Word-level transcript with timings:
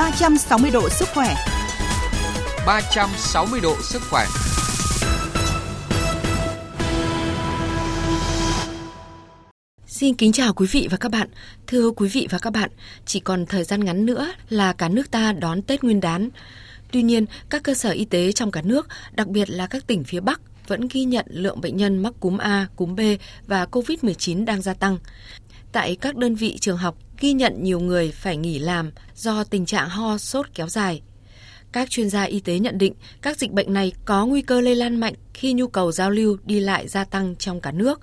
360 0.00 0.70
độ 0.70 0.88
sức 0.88 1.08
khỏe. 1.14 1.34
360 2.66 3.60
độ 3.60 3.76
sức 3.82 4.02
khỏe. 4.10 4.26
Xin 9.86 10.14
kính 10.14 10.32
chào 10.32 10.52
quý 10.52 10.66
vị 10.70 10.88
và 10.90 10.96
các 10.96 11.08
bạn. 11.12 11.28
Thưa 11.66 11.90
quý 11.90 12.08
vị 12.08 12.28
và 12.30 12.38
các 12.38 12.52
bạn, 12.52 12.70
chỉ 13.06 13.20
còn 13.20 13.46
thời 13.46 13.64
gian 13.64 13.84
ngắn 13.84 14.06
nữa 14.06 14.32
là 14.48 14.72
cả 14.72 14.88
nước 14.88 15.10
ta 15.10 15.32
đón 15.32 15.62
Tết 15.62 15.84
Nguyên 15.84 16.00
đán. 16.00 16.28
Tuy 16.92 17.02
nhiên, 17.02 17.26
các 17.50 17.62
cơ 17.62 17.74
sở 17.74 17.90
y 17.90 18.04
tế 18.04 18.32
trong 18.32 18.50
cả 18.50 18.62
nước, 18.64 18.88
đặc 19.12 19.26
biệt 19.26 19.50
là 19.50 19.66
các 19.66 19.86
tỉnh 19.86 20.04
phía 20.04 20.20
Bắc, 20.20 20.40
vẫn 20.66 20.88
ghi 20.92 21.04
nhận 21.04 21.26
lượng 21.28 21.60
bệnh 21.60 21.76
nhân 21.76 22.02
mắc 22.02 22.12
cúm 22.20 22.38
A, 22.38 22.66
cúm 22.76 22.96
B 22.96 23.00
và 23.46 23.64
COVID-19 23.64 24.44
đang 24.44 24.62
gia 24.62 24.74
tăng. 24.74 24.98
Tại 25.72 25.96
các 25.96 26.16
đơn 26.16 26.34
vị 26.34 26.58
trường 26.58 26.76
học 26.76 26.96
ghi 27.20 27.32
nhận 27.32 27.62
nhiều 27.62 27.80
người 27.80 28.12
phải 28.12 28.36
nghỉ 28.36 28.58
làm 28.58 28.90
do 29.14 29.44
tình 29.44 29.66
trạng 29.66 29.88
ho 29.88 30.18
sốt 30.18 30.46
kéo 30.54 30.68
dài. 30.68 31.02
Các 31.72 31.90
chuyên 31.90 32.10
gia 32.10 32.22
y 32.22 32.40
tế 32.40 32.58
nhận 32.58 32.78
định 32.78 32.94
các 33.22 33.38
dịch 33.38 33.50
bệnh 33.50 33.72
này 33.72 33.92
có 34.04 34.26
nguy 34.26 34.42
cơ 34.42 34.60
lây 34.60 34.76
lan 34.76 35.00
mạnh 35.00 35.14
khi 35.34 35.52
nhu 35.52 35.68
cầu 35.68 35.92
giao 35.92 36.10
lưu 36.10 36.36
đi 36.44 36.60
lại 36.60 36.88
gia 36.88 37.04
tăng 37.04 37.36
trong 37.36 37.60
cả 37.60 37.72
nước. 37.72 38.00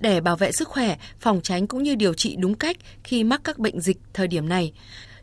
Để 0.00 0.20
bảo 0.20 0.36
vệ 0.36 0.52
sức 0.52 0.68
khỏe, 0.68 0.96
phòng 1.20 1.40
tránh 1.42 1.66
cũng 1.66 1.82
như 1.82 1.94
điều 1.94 2.14
trị 2.14 2.36
đúng 2.38 2.54
cách 2.54 2.76
khi 3.04 3.24
mắc 3.24 3.40
các 3.44 3.58
bệnh 3.58 3.80
dịch 3.80 3.98
thời 4.12 4.28
điểm 4.28 4.48
này, 4.48 4.72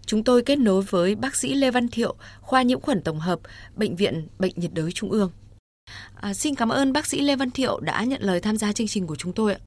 chúng 0.05 0.23
tôi 0.23 0.41
kết 0.41 0.59
nối 0.59 0.81
với 0.81 1.15
bác 1.15 1.35
sĩ 1.35 1.53
Lê 1.53 1.71
Văn 1.71 1.87
Thiệu, 1.87 2.15
khoa 2.41 2.61
nhiễm 2.61 2.79
khuẩn 2.79 3.01
tổng 3.01 3.19
hợp, 3.19 3.39
Bệnh 3.75 3.95
viện 3.95 4.27
Bệnh 4.39 4.53
nhiệt 4.55 4.73
đới 4.73 4.91
Trung 4.91 5.11
ương. 5.11 5.31
À, 6.15 6.33
xin 6.33 6.55
cảm 6.55 6.69
ơn 6.69 6.93
bác 6.93 7.07
sĩ 7.07 7.21
Lê 7.21 7.35
Văn 7.35 7.51
Thiệu 7.51 7.79
đã 7.79 8.03
nhận 8.03 8.21
lời 8.21 8.39
tham 8.39 8.57
gia 8.57 8.73
chương 8.73 8.87
trình 8.87 9.07
của 9.07 9.15
chúng 9.15 9.33
tôi 9.33 9.53
ạ. 9.53 9.59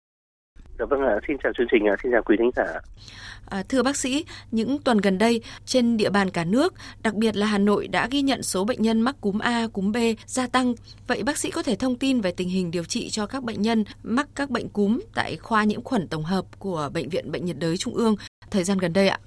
Dạ 0.79 0.85
vâng 0.87 1.03
ạ, 1.03 1.19
xin 1.29 1.37
chào 1.43 1.53
chương 1.59 1.67
trình, 1.71 1.83
xin 2.03 2.13
chào 2.13 2.23
quý 2.23 2.37
thính 2.39 2.51
giả. 2.57 2.65
À, 3.51 3.63
thưa 3.69 3.83
bác 3.83 3.97
sĩ, 3.97 4.25
những 4.51 4.79
tuần 4.85 4.99
gần 4.99 5.19
đây 5.19 5.43
trên 5.65 5.97
địa 5.97 6.11
bàn 6.11 6.31
cả 6.31 6.45
nước, 6.45 6.75
đặc 7.03 7.15
biệt 7.15 7.37
là 7.37 7.47
Hà 7.47 7.59
Nội 7.59 7.89
đã 7.89 8.09
ghi 8.11 8.23
nhận 8.23 8.43
số 8.43 8.65
bệnh 8.65 8.83
nhân 8.83 9.01
mắc 9.01 9.17
cúm 9.21 9.39
A, 9.39 9.67
cúm 9.73 9.93
B 9.93 9.97
gia 10.27 10.47
tăng. 10.47 10.75
Vậy 11.07 11.23
bác 11.23 11.39
sĩ 11.39 11.51
có 11.51 11.63
thể 11.63 11.77
thông 11.77 11.97
tin 11.97 12.21
về 12.21 12.33
tình 12.37 12.49
hình 12.49 12.71
điều 12.71 12.85
trị 12.85 13.09
cho 13.11 13.27
các 13.27 13.43
bệnh 13.43 13.63
nhân 13.63 13.85
mắc 14.03 14.27
các 14.35 14.51
bệnh 14.51 14.69
cúm 14.69 15.01
tại 15.15 15.37
khoa 15.37 15.65
nhiễm 15.65 15.83
khuẩn 15.83 16.09
tổng 16.09 16.25
hợp 16.25 16.45
của 16.59 16.91
Bệnh 16.95 17.09
viện 17.09 17.33
Bệnh 17.33 17.45
nhiệt 17.45 17.57
đới 17.59 17.77
Trung 17.77 17.95
ương 17.95 18.17
thời 18.51 18.65
gian 18.65 18.79
gần 18.79 18.93
đây 18.93 19.09
ạ? 19.09 19.19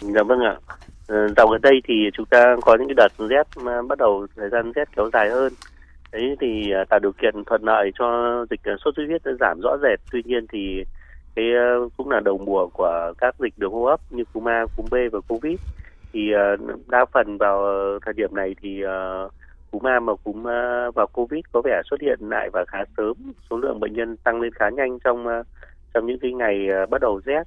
Dạ 0.00 0.22
vâng 0.22 0.40
ạ. 0.40 0.56
Ờ, 1.06 1.16
dạo 1.36 1.48
gần 1.48 1.60
đây 1.62 1.74
thì 1.88 1.94
chúng 2.14 2.26
ta 2.26 2.56
có 2.62 2.76
những 2.78 2.88
cái 2.88 2.94
đợt 2.94 3.28
rét 3.28 3.62
bắt 3.88 3.98
đầu 3.98 4.26
thời 4.36 4.48
gian 4.50 4.72
rét 4.72 4.88
kéo 4.96 5.10
dài 5.12 5.30
hơn 5.30 5.52
đấy 6.12 6.36
thì 6.40 6.70
à, 6.70 6.84
tạo 6.90 6.98
điều 6.98 7.12
kiện 7.12 7.44
thuận 7.46 7.62
lợi 7.64 7.90
cho 7.98 8.06
dịch 8.50 8.60
à, 8.62 8.74
sốt 8.84 8.94
xuất 8.96 9.02
huyết 9.06 9.22
giảm 9.40 9.60
rõ 9.62 9.76
rệt. 9.82 10.00
Tuy 10.12 10.22
nhiên 10.24 10.46
thì 10.52 10.84
cái 11.34 11.44
à, 11.54 11.74
cũng 11.96 12.10
là 12.10 12.20
đầu 12.20 12.38
mùa 12.38 12.66
của 12.66 13.12
các 13.18 13.34
dịch 13.38 13.54
đường 13.56 13.72
hô 13.72 13.84
hấp 13.84 14.00
như 14.10 14.24
cúm 14.32 14.48
A, 14.48 14.64
cúm 14.76 14.86
B 14.90 14.94
và 15.12 15.20
covid 15.28 15.56
thì 16.12 16.30
đa 16.88 17.04
phần 17.12 17.36
vào 17.38 17.64
thời 18.04 18.14
điểm 18.14 18.34
này 18.34 18.54
thì 18.62 18.82
cúm 19.70 19.86
A 19.86 20.00
và 20.00 20.14
cúm 20.24 20.42
và 20.94 21.06
covid 21.12 21.40
có 21.52 21.62
vẻ 21.64 21.82
xuất 21.90 22.00
hiện 22.00 22.18
lại 22.20 22.50
và 22.52 22.64
khá 22.68 22.84
sớm. 22.96 23.16
Số 23.50 23.56
lượng 23.56 23.80
bệnh 23.80 23.92
nhân 23.92 24.16
tăng 24.16 24.40
lên 24.40 24.52
khá 24.54 24.70
nhanh 24.70 24.98
trong 25.04 25.26
trong 25.94 26.06
những 26.06 26.18
cái 26.18 26.32
ngày 26.32 26.68
bắt 26.90 27.00
đầu 27.00 27.20
rét. 27.24 27.42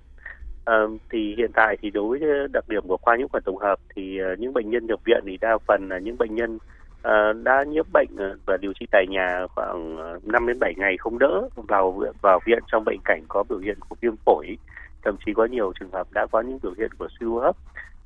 À, 0.66 0.84
thì 1.10 1.36
hiện 1.38 1.52
tại 1.54 1.78
thì 1.82 1.90
đối 1.90 2.20
với 2.20 2.48
đặc 2.54 2.64
điểm 2.68 2.84
của 2.88 2.98
khoa 2.98 3.18
nhiễm 3.18 3.28
khuẩn 3.28 3.44
tổng 3.44 3.58
hợp 3.58 3.80
thì 3.96 4.20
những 4.38 4.54
bệnh 4.54 4.70
nhân 4.70 4.86
nhập 4.86 5.00
viện 5.06 5.24
thì 5.26 5.38
đa 5.42 5.58
phần 5.68 5.90
là 5.90 5.98
những 5.98 6.18
bệnh 6.18 6.36
nhân 6.36 6.58
Ờ, 7.04 7.34
đã 7.34 7.64
nhiễm 7.64 7.86
bệnh 7.94 8.10
ờ, 8.18 8.38
và 8.46 8.58
điều 8.58 8.74
trị 8.80 8.86
tại 8.92 9.06
nhà 9.10 9.46
khoảng 9.56 9.98
ờ, 9.98 10.20
5 10.24 10.48
đến 10.48 10.60
7 10.60 10.74
ngày 10.78 10.98
không 10.98 11.20
đỡ 11.20 11.42
vào 11.56 12.02
vào 12.22 12.40
viện 12.46 12.60
trong 12.72 12.84
bệnh 12.86 13.00
cảnh 13.06 13.22
có 13.28 13.44
biểu 13.50 13.60
hiện 13.60 13.80
của 13.80 13.96
viêm 14.02 14.16
phổi. 14.26 14.58
Thậm 15.04 15.16
chí 15.26 15.34
có 15.34 15.46
nhiều 15.46 15.74
trường 15.80 15.92
hợp 15.92 16.08
đã 16.12 16.26
có 16.32 16.42
những 16.42 16.60
biểu 16.64 16.74
hiện 16.78 16.92
của 16.98 17.08
suy 17.20 17.28
hô 17.28 17.40
hấp. 17.40 17.56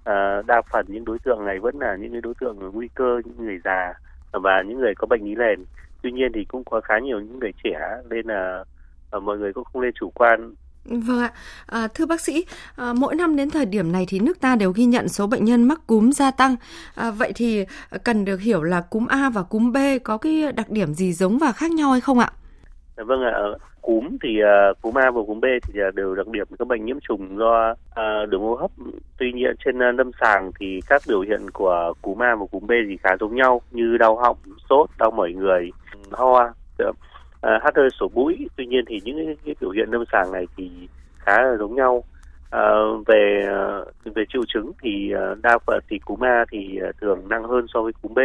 À, 0.04 0.42
đa 0.48 0.62
phần 0.72 0.86
những 0.90 1.06
đối 1.06 1.20
tượng 1.20 1.46
này 1.46 1.60
vẫn 1.60 1.80
là 1.80 1.96
những 1.96 2.22
đối 2.22 2.34
tượng 2.40 2.60
nguy 2.74 2.88
cơ 2.94 3.22
những 3.26 3.46
người 3.46 3.60
già 3.64 3.94
và 4.32 4.62
những 4.62 4.80
người 4.80 4.94
có 4.96 5.08
bệnh 5.10 5.22
lý 5.24 5.36
nền. 5.36 5.64
Tuy 6.02 6.12
nhiên 6.12 6.32
thì 6.34 6.46
cũng 6.46 6.64
có 6.64 6.82
khá 6.82 7.00
nhiều 7.00 7.20
những 7.20 7.40
người 7.40 7.52
trẻ 7.64 7.80
nên 8.10 8.28
là 8.28 8.64
mọi 9.22 9.38
người 9.38 9.54
cũng 9.54 9.64
không 9.64 9.82
nên 9.82 9.92
chủ 9.96 10.12
quan. 10.16 10.54
Vâng 10.90 11.20
ạ. 11.20 11.32
À, 11.66 11.88
thưa 11.94 12.06
bác 12.06 12.22
sĩ, 12.22 12.46
à, 12.76 12.94
mỗi 12.94 13.16
năm 13.16 13.36
đến 13.36 13.50
thời 13.50 13.66
điểm 13.66 13.92
này 13.92 14.06
thì 14.08 14.20
nước 14.20 14.42
ta 14.42 14.56
đều 14.56 14.72
ghi 14.72 14.86
nhận 14.86 15.08
số 15.08 15.28
bệnh 15.28 15.46
nhân 15.46 15.64
mắc 15.64 15.80
cúm 15.88 16.12
gia 16.12 16.32
tăng. 16.32 16.56
À, 16.96 17.12
vậy 17.12 17.32
thì 17.36 17.66
cần 18.04 18.26
được 18.26 18.42
hiểu 18.42 18.64
là 18.64 18.82
cúm 18.82 19.08
A 19.08 19.30
và 19.30 19.44
cúm 19.44 19.72
B 19.72 19.78
có 20.04 20.18
cái 20.18 20.52
đặc 20.52 20.70
điểm 20.70 20.94
gì 20.94 21.14
giống 21.14 21.38
và 21.38 21.52
khác 21.52 21.72
nhau 21.72 21.92
hay 21.92 22.02
không 22.02 22.20
ạ? 22.20 22.32
Dạ 22.98 23.04
vâng 23.04 23.22
ạ. 23.22 23.34
Cúm 23.82 24.18
thì 24.24 24.30
uh, 24.72 24.82
cúm 24.82 24.98
A 24.98 25.12
và 25.12 25.22
cúm 25.28 25.40
B 25.40 25.46
thì 25.64 25.80
uh, 25.88 25.96
đều 25.96 26.16
đặc 26.16 26.28
điểm 26.28 26.48
các 26.60 26.68
bệnh 26.68 26.86
nhiễm 26.86 26.98
trùng 27.08 27.38
do 27.38 27.72
uh, 27.72 28.30
đường 28.30 28.42
hô 28.42 28.56
hấp. 28.56 28.72
Tuy 29.18 29.32
nhiên 29.32 29.56
trên 29.66 29.78
uh, 29.78 29.96
lâm 29.96 30.12
sàng 30.22 30.52
thì 30.60 30.82
các 30.88 31.02
biểu 31.08 31.22
hiện 31.22 31.50
của 31.54 31.94
cúm 32.02 32.24
A 32.24 32.36
và 32.40 32.46
cúm 32.52 32.68
B 32.68 32.72
thì 32.90 32.98
khá 33.04 33.10
giống 33.20 33.36
nhau 33.36 33.62
như 33.72 33.98
đau 33.98 34.18
họng, 34.18 34.38
sốt, 34.70 34.90
đau 34.98 35.12
mỏi 35.12 35.34
người, 35.34 35.72
ho, 36.12 36.50
uh, 37.48 37.64
hát 37.64 37.76
hơi 37.76 37.90
sổ 38.00 38.10
mũi. 38.14 38.48
Tuy 38.56 38.66
nhiên 38.66 38.86
thì 38.88 39.02
những 39.04 39.26
cái, 39.26 39.36
cái 39.46 39.56
biểu 39.62 39.70
hiện 39.70 39.90
lâm 39.92 40.04
sàng 40.12 40.32
này 40.32 40.48
thì 40.58 40.72
khá 41.18 41.42
là 41.42 41.58
giống 41.58 41.76
nhau. 41.76 42.04
Uh, 42.56 43.08
về 43.08 43.48
uh, 44.08 44.16
về 44.16 44.24
triệu 44.30 44.42
chứng 44.48 44.72
thì 44.82 45.14
đa 45.42 45.58
phần 45.66 45.80
thì 45.90 46.00
cúm 46.00 46.24
A 46.24 46.46
thì 46.52 46.80
thường 47.02 47.30
nặng 47.30 47.44
hơn 47.44 47.66
so 47.74 47.82
với 47.82 47.94
cúm 48.02 48.14
B. 48.14 48.20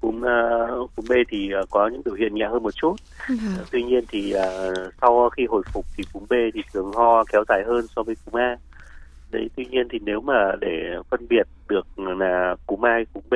Cúm 0.00 0.16
uh, 0.16 0.90
cúm 0.96 1.04
B 1.08 1.12
thì 1.28 1.50
uh, 1.62 1.70
có 1.70 1.88
những 1.88 2.02
biểu 2.04 2.14
hiện 2.14 2.34
nhẹ 2.34 2.46
hơn 2.46 2.62
một 2.62 2.74
chút. 2.74 2.94
Uh, 3.32 3.66
tuy 3.70 3.82
nhiên 3.82 4.04
thì 4.08 4.34
uh, 4.34 4.94
sau 5.00 5.30
khi 5.30 5.46
hồi 5.46 5.62
phục 5.72 5.84
thì 5.96 6.04
cúm 6.12 6.22
B 6.30 6.32
thì 6.54 6.62
thường 6.72 6.92
ho 6.94 7.24
kéo 7.32 7.44
dài 7.48 7.62
hơn 7.66 7.86
so 7.96 8.02
với 8.02 8.14
cúm 8.24 8.40
A. 8.40 8.56
Đấy 9.30 9.50
tuy 9.56 9.64
nhiên 9.64 9.88
thì 9.90 9.98
nếu 10.02 10.20
mà 10.20 10.52
để 10.60 10.96
phân 11.10 11.28
biệt 11.28 11.46
được 11.68 11.86
là 11.98 12.56
cúm 12.66 12.84
A 12.86 12.90
hay 12.90 13.06
cúm 13.12 13.22
B 13.30 13.34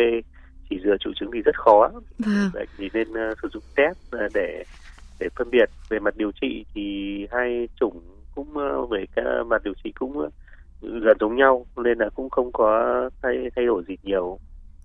chỉ 0.71 0.81
dựa 0.85 0.97
triệu 1.01 1.12
chứng 1.17 1.31
thì 1.35 1.41
rất 1.41 1.57
khó. 1.59 1.91
Vâng. 2.19 2.51
vậy 2.53 2.67
thì 2.79 2.91
nên 2.95 3.09
uh, 3.09 3.39
sử 3.43 3.49
dụng 3.53 3.62
test 3.77 3.99
để 4.35 4.65
để 5.22 5.28
phân 5.38 5.50
biệt. 5.50 5.71
Về 5.91 5.99
mặt 6.00 6.16
điều 6.16 6.31
trị 6.41 6.65
thì 6.75 6.83
hai 7.31 7.69
chủng 7.81 8.00
cũng 8.34 8.56
ờ, 8.56 8.87
về 8.87 9.05
cái 9.16 9.25
mặt 9.47 9.62
điều 9.65 9.75
trị 9.84 9.93
cũng 9.94 10.19
ờ, 10.19 10.31
gần 10.81 11.16
giống 11.21 11.37
nhau, 11.37 11.66
nên 11.77 11.99
là 11.99 12.09
cũng 12.15 12.31
không 12.31 12.53
có 12.53 13.10
thay 13.22 13.37
thay 13.56 13.66
đổi 13.66 13.82
gì 13.88 13.97
nhiều. 14.03 14.38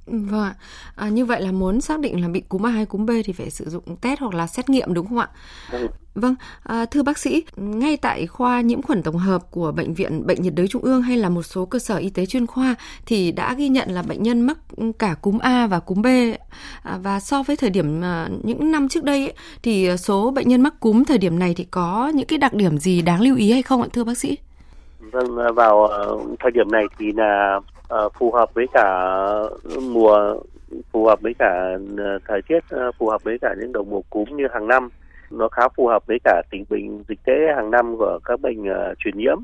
Vâng 0.07 0.41
ạ. 0.44 0.56
À, 0.95 1.09
như 1.09 1.25
vậy 1.25 1.41
là 1.41 1.51
muốn 1.51 1.81
xác 1.81 2.00
định 2.00 2.22
là 2.22 2.28
bị 2.28 2.40
cúm 2.40 2.66
A 2.66 2.69
hay 2.69 2.85
cúm 2.85 3.06
B 3.06 3.12
thì 3.25 3.34
phải 3.34 3.50
sử 3.50 3.69
dụng 3.69 3.95
test 4.01 4.19
hoặc 4.19 4.34
là 4.34 4.47
xét 4.47 4.69
nghiệm 4.69 4.94
đúng 4.94 5.07
không 5.07 5.18
ạ? 5.18 5.29
Ừ. 5.72 5.88
Vâng, 6.16 6.35
à, 6.63 6.85
thưa 6.85 7.03
bác 7.03 7.18
sĩ, 7.18 7.44
ngay 7.56 7.97
tại 7.97 8.28
khoa 8.28 8.62
nhiễm 8.62 8.81
khuẩn 8.81 9.03
tổng 9.03 9.18
hợp 9.18 9.51
của 9.51 9.72
Bệnh 9.72 9.94
viện 9.94 10.28
Bệnh 10.28 10.41
nhiệt 10.41 10.53
đới 10.56 10.68
Trung 10.68 10.81
ương 10.81 11.01
hay 11.01 11.18
là 11.18 11.29
một 11.29 11.44
số 11.44 11.66
cơ 11.66 11.79
sở 11.79 11.97
y 11.97 12.09
tế 12.09 12.25
chuyên 12.25 12.47
khoa 12.47 12.75
thì 13.06 13.31
đã 13.31 13.53
ghi 13.53 13.69
nhận 13.69 13.90
là 13.91 14.01
bệnh 14.01 14.23
nhân 14.23 14.41
mắc 14.41 14.57
cả 15.00 15.16
cúm 15.22 15.38
A 15.40 15.68
và 15.68 15.79
cúm 15.79 16.01
B. 16.01 16.07
À, 16.84 16.97
và 17.03 17.19
so 17.19 17.44
với 17.44 17.56
thời 17.56 17.69
điểm 17.69 18.01
à, 18.03 18.29
những 18.44 18.72
năm 18.72 18.89
trước 18.89 19.03
đây 19.03 19.19
ấy, 19.19 19.34
thì 19.63 19.97
số 19.97 20.31
bệnh 20.31 20.47
nhân 20.47 20.62
mắc 20.62 20.79
cúm 20.79 21.03
thời 21.03 21.18
điểm 21.18 21.39
này 21.39 21.53
thì 21.57 21.63
có 21.63 22.12
những 22.16 22.28
cái 22.28 22.39
đặc 22.39 22.53
điểm 22.53 22.78
gì 22.78 23.01
đáng 23.01 23.22
lưu 23.22 23.35
ý 23.35 23.51
hay 23.51 23.62
không 23.62 23.81
ạ 23.81 23.88
thưa 23.94 24.03
bác 24.03 24.18
sĩ? 24.18 24.38
Vâng, 25.00 25.38
à, 25.38 25.51
vào 25.51 25.89
uh, 26.13 26.39
thời 26.39 26.51
điểm 26.51 26.72
này 26.72 26.84
thì 27.00 27.06
là 27.16 27.59
uh, 27.93 28.13
phù 28.19 28.31
hợp 28.31 28.53
với 28.53 28.65
cả 28.73 29.13
mùa 29.81 30.39
phù 30.91 31.05
hợp 31.05 31.21
với 31.21 31.33
cả 31.39 31.77
ờ, 31.97 32.19
thời 32.27 32.41
tiết 32.47 32.59
ờ, 32.69 32.91
phù 32.99 33.09
hợp 33.09 33.23
với 33.23 33.37
cả 33.41 33.55
những 33.59 33.71
đầu 33.71 33.83
mùa 33.83 34.01
cúm 34.09 34.37
như 34.37 34.47
hàng 34.53 34.67
năm. 34.67 34.89
Nó 35.31 35.47
khá 35.47 35.61
phù 35.77 35.87
hợp 35.87 36.07
với 36.07 36.17
cả 36.23 36.41
tình 36.51 36.63
hình 36.69 37.03
dịch 37.07 37.19
tễ 37.25 37.33
hàng 37.55 37.71
năm 37.71 37.97
của 37.97 38.19
các 38.25 38.41
bệnh 38.41 38.61
uh, 38.61 38.97
truyền 38.99 39.17
nhiễm. 39.17 39.37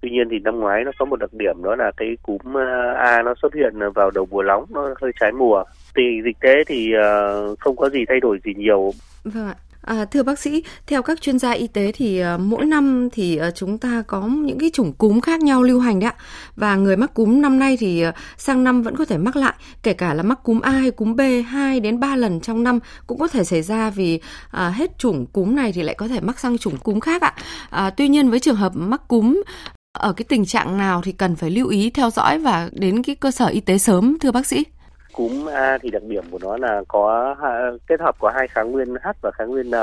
Tuy 0.00 0.10
nhiên 0.10 0.28
thì 0.30 0.38
năm 0.38 0.60
ngoái 0.60 0.84
nó 0.84 0.90
có 0.98 1.04
một 1.04 1.16
đặc 1.16 1.30
điểm 1.32 1.62
đó 1.62 1.76
là 1.76 1.90
cái 1.96 2.16
cúm 2.22 2.56
A 2.96 3.22
nó 3.22 3.34
xuất 3.42 3.54
hiện 3.54 3.74
vào 3.94 4.10
đầu 4.10 4.26
mùa 4.30 4.42
nóng 4.42 4.64
nó 4.70 4.94
hơi 5.00 5.12
trái 5.20 5.32
mùa. 5.32 5.64
Thì 5.96 6.02
dịch 6.24 6.36
tễ 6.40 6.54
thì 6.66 6.92
uh, 6.94 7.58
không 7.58 7.76
có 7.76 7.88
gì 7.88 8.04
thay 8.08 8.20
đổi 8.20 8.38
gì 8.44 8.54
nhiều. 8.56 8.92
Vâng 9.24 9.46
ạ. 9.46 9.54
À, 9.82 10.04
thưa 10.04 10.22
bác 10.22 10.38
sĩ, 10.38 10.62
theo 10.86 11.02
các 11.02 11.20
chuyên 11.20 11.38
gia 11.38 11.50
y 11.50 11.66
tế 11.66 11.92
thì 11.92 12.22
uh, 12.22 12.40
mỗi 12.40 12.64
năm 12.64 13.08
thì 13.12 13.40
uh, 13.48 13.54
chúng 13.54 13.78
ta 13.78 14.02
có 14.06 14.20
những 14.20 14.58
cái 14.58 14.70
chủng 14.72 14.92
cúm 14.92 15.20
khác 15.20 15.40
nhau 15.40 15.62
lưu 15.62 15.80
hành 15.80 16.00
đấy 16.00 16.10
ạ. 16.10 16.22
Và 16.56 16.76
người 16.76 16.96
mắc 16.96 17.14
cúm 17.14 17.42
năm 17.42 17.58
nay 17.58 17.76
thì 17.76 18.06
uh, 18.08 18.14
sang 18.36 18.64
năm 18.64 18.82
vẫn 18.82 18.96
có 18.96 19.04
thể 19.04 19.18
mắc 19.18 19.36
lại, 19.36 19.54
kể 19.82 19.92
cả 19.92 20.14
là 20.14 20.22
mắc 20.22 20.42
cúm 20.42 20.60
A 20.60 20.70
hay 20.70 20.90
cúm 20.90 21.16
B 21.16 21.20
2 21.46 21.80
đến 21.80 22.00
3 22.00 22.16
lần 22.16 22.40
trong 22.40 22.62
năm 22.62 22.78
cũng 23.06 23.18
có 23.18 23.28
thể 23.28 23.44
xảy 23.44 23.62
ra 23.62 23.90
vì 23.90 24.20
uh, 24.46 24.74
hết 24.74 24.98
chủng 24.98 25.26
cúm 25.26 25.56
này 25.56 25.72
thì 25.72 25.82
lại 25.82 25.94
có 25.94 26.08
thể 26.08 26.20
mắc 26.20 26.38
sang 26.38 26.58
chủng 26.58 26.76
cúm 26.76 27.00
khác 27.00 27.22
ạ. 27.22 27.34
Uh, 27.86 27.92
tuy 27.96 28.08
nhiên 28.08 28.30
với 28.30 28.40
trường 28.40 28.56
hợp 28.56 28.72
mắc 28.76 29.08
cúm 29.08 29.42
ở 29.92 30.12
cái 30.12 30.24
tình 30.28 30.44
trạng 30.44 30.78
nào 30.78 31.02
thì 31.04 31.12
cần 31.12 31.36
phải 31.36 31.50
lưu 31.50 31.68
ý 31.68 31.90
theo 31.90 32.10
dõi 32.10 32.38
và 32.38 32.70
đến 32.72 33.02
cái 33.02 33.16
cơ 33.16 33.30
sở 33.30 33.46
y 33.46 33.60
tế 33.60 33.78
sớm 33.78 34.18
thưa 34.20 34.32
bác 34.32 34.46
sĩ? 34.46 34.64
Cúm 35.18 35.48
A 35.48 35.78
thì 35.82 35.90
đặc 35.90 36.02
điểm 36.02 36.30
của 36.30 36.38
nó 36.38 36.56
là 36.56 36.82
có 36.88 37.36
kết 37.86 38.00
hợp 38.00 38.14
của 38.18 38.30
hai 38.34 38.48
kháng 38.50 38.72
nguyên 38.72 38.88
H 38.94 39.08
và 39.22 39.30
kháng 39.34 39.50
nguyên 39.50 39.70
N. 39.70 39.74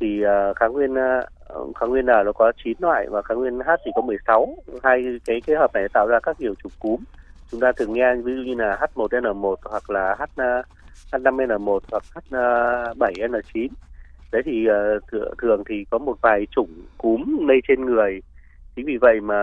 Thì 0.00 0.22
ờ, 0.22 0.54
kháng 0.56 0.72
nguyên 0.72 0.94
ờ, 0.94 1.66
kháng 1.80 1.90
nguyên 1.90 2.06
N 2.06 2.08
nó 2.08 2.32
có 2.34 2.52
9 2.64 2.76
loại 2.80 3.06
và 3.10 3.22
kháng 3.22 3.38
nguyên 3.38 3.58
H 3.58 3.70
thì 3.84 3.90
có 3.94 4.02
16 4.02 4.56
hai 4.82 5.04
cái 5.24 5.40
kết 5.46 5.54
hợp 5.58 5.70
này 5.74 5.88
tạo 5.92 6.06
ra 6.06 6.18
các 6.22 6.36
kiểu 6.38 6.54
chủng 6.62 6.72
cúm. 6.78 7.00
Chúng 7.50 7.60
ta 7.60 7.72
thường 7.76 7.92
nghe 7.92 8.14
ví 8.14 8.32
dụ 8.36 8.42
như 8.42 8.54
là 8.54 8.76
H1N1 8.80 9.56
hoặc 9.64 9.90
là 9.90 10.16
H 10.18 10.22
ờ, 10.36 10.62
H5N1 11.12 11.78
hoặc 11.90 12.04
H7N9 12.14 13.68
đấy 14.32 14.42
thì 14.44 14.66
thường 15.42 15.62
thì 15.68 15.84
có 15.90 15.98
một 15.98 16.16
vài 16.22 16.46
chủng 16.50 16.86
cúm 16.98 17.46
lây 17.48 17.58
trên 17.68 17.84
người. 17.86 18.20
Chính 18.76 18.86
vì 18.86 18.96
vậy 19.00 19.20
mà 19.20 19.36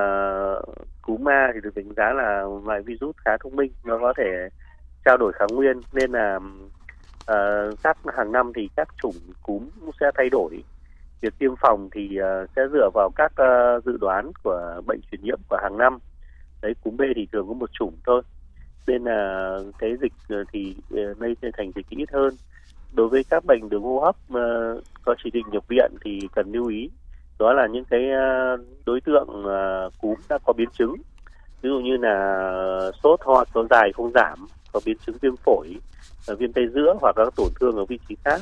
cúm 1.01 1.29
A 1.29 1.51
thì 1.53 1.59
được 1.63 1.75
đánh 1.75 1.93
giá 1.97 2.13
là 2.13 2.43
loại 2.65 2.81
virus 2.81 3.15
khá 3.25 3.31
thông 3.43 3.55
minh, 3.55 3.71
nó 3.85 3.97
có 4.01 4.13
thể 4.17 4.49
trao 5.05 5.17
đổi 5.17 5.33
kháng 5.33 5.49
nguyên 5.51 5.81
nên 5.93 6.11
là 6.11 6.39
uh, 7.31 7.79
các 7.83 7.97
hàng 8.17 8.31
năm 8.31 8.51
thì 8.55 8.69
các 8.75 8.87
chủng 9.01 9.15
cúm 9.43 9.69
sẽ 9.99 10.11
thay 10.15 10.29
đổi. 10.29 10.63
Việc 11.21 11.33
tiêm 11.39 11.51
phòng 11.61 11.89
thì 11.91 12.19
uh, 12.19 12.49
sẽ 12.55 12.61
dựa 12.71 12.89
vào 12.93 13.09
các 13.15 13.31
uh, 13.31 13.85
dự 13.85 13.97
đoán 13.97 14.31
của 14.43 14.81
bệnh 14.87 14.99
truyền 15.11 15.21
nhiễm 15.23 15.39
của 15.49 15.57
hàng 15.61 15.77
năm. 15.77 15.97
Đấy 16.61 16.73
cúm 16.83 16.97
B 16.97 17.01
thì 17.15 17.27
thường 17.31 17.47
có 17.47 17.53
một 17.53 17.69
chủng 17.71 17.93
thôi. 18.05 18.21
Nên 18.87 19.03
là 19.03 19.49
cái 19.79 19.95
dịch 20.01 20.13
thì 20.53 20.75
lây 20.89 21.35
thành 21.57 21.71
dịch 21.75 21.89
ít 21.89 22.11
hơn. 22.11 22.33
Đối 22.93 23.07
với 23.07 23.23
các 23.29 23.45
bệnh 23.45 23.69
đường 23.69 23.83
hô 23.83 23.99
hấp 23.99 24.15
uh, 24.33 24.83
có 25.05 25.15
chỉ 25.23 25.29
định 25.29 25.45
nhập 25.51 25.63
viện 25.67 25.91
thì 26.05 26.19
cần 26.35 26.51
lưu 26.51 26.67
ý 26.67 26.89
đó 27.39 27.53
là 27.53 27.67
những 27.67 27.85
cái 27.85 28.01
đối 28.85 29.01
tượng 29.01 29.27
cúm 30.01 30.15
đã 30.29 30.37
có 30.45 30.53
biến 30.53 30.69
chứng 30.73 30.95
ví 31.61 31.69
dụ 31.69 31.79
như 31.79 31.97
là 31.97 32.91
sốt 33.03 33.19
ho 33.25 33.43
kéo 33.53 33.67
dài 33.69 33.91
không 33.93 34.11
giảm 34.11 34.47
có 34.75 34.81
biến 34.85 34.97
chứng 35.05 35.17
viêm 35.21 35.33
phổi 35.45 35.75
viêm 36.39 36.53
tay 36.53 36.63
giữa 36.73 36.93
hoặc 37.01 37.15
các 37.15 37.35
tổn 37.35 37.53
thương 37.59 37.75
ở 37.75 37.85
vị 37.85 37.99
trí 38.09 38.15
khác 38.25 38.41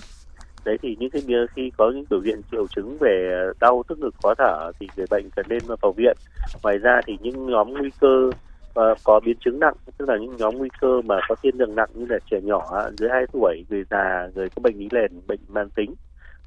đấy 0.65 0.77
thì 0.81 0.95
những 0.99 1.09
cái 1.09 1.21
khi 1.55 1.71
có 1.77 1.91
những 1.95 2.05
biểu 2.09 2.21
hiện 2.21 2.41
triệu 2.51 2.67
chứng 2.75 2.97
về 3.01 3.45
đau 3.59 3.83
tức 3.87 3.99
ngực 3.99 4.15
khó 4.23 4.33
thở 4.37 4.71
thì 4.79 4.87
người 4.95 5.07
bệnh 5.09 5.29
cần 5.35 5.45
lên 5.49 5.63
vào 5.81 5.93
viện 5.97 6.17
ngoài 6.63 6.77
ra 6.77 7.01
thì 7.07 7.17
những 7.21 7.45
nhóm 7.45 7.73
nguy 7.73 7.89
cơ 8.01 8.31
uh, 8.79 8.97
có 9.03 9.19
biến 9.25 9.37
chứng 9.45 9.59
nặng 9.59 9.73
tức 9.97 10.09
là 10.09 10.17
những 10.17 10.37
nhóm 10.37 10.57
nguy 10.57 10.69
cơ 10.81 11.01
mà 11.05 11.15
có 11.29 11.35
tiên 11.41 11.55
lượng 11.57 11.75
nặng 11.75 11.89
như 11.93 12.05
là 12.09 12.19
trẻ 12.31 12.41
nhỏ 12.41 12.89
dưới 12.99 13.09
2 13.09 13.25
tuổi 13.33 13.65
người 13.69 13.83
già 13.89 14.29
người 14.35 14.49
có 14.49 14.59
bệnh 14.59 14.77
lý 14.77 14.87
nền 14.91 15.21
bệnh 15.27 15.39
man 15.47 15.69
tính 15.69 15.93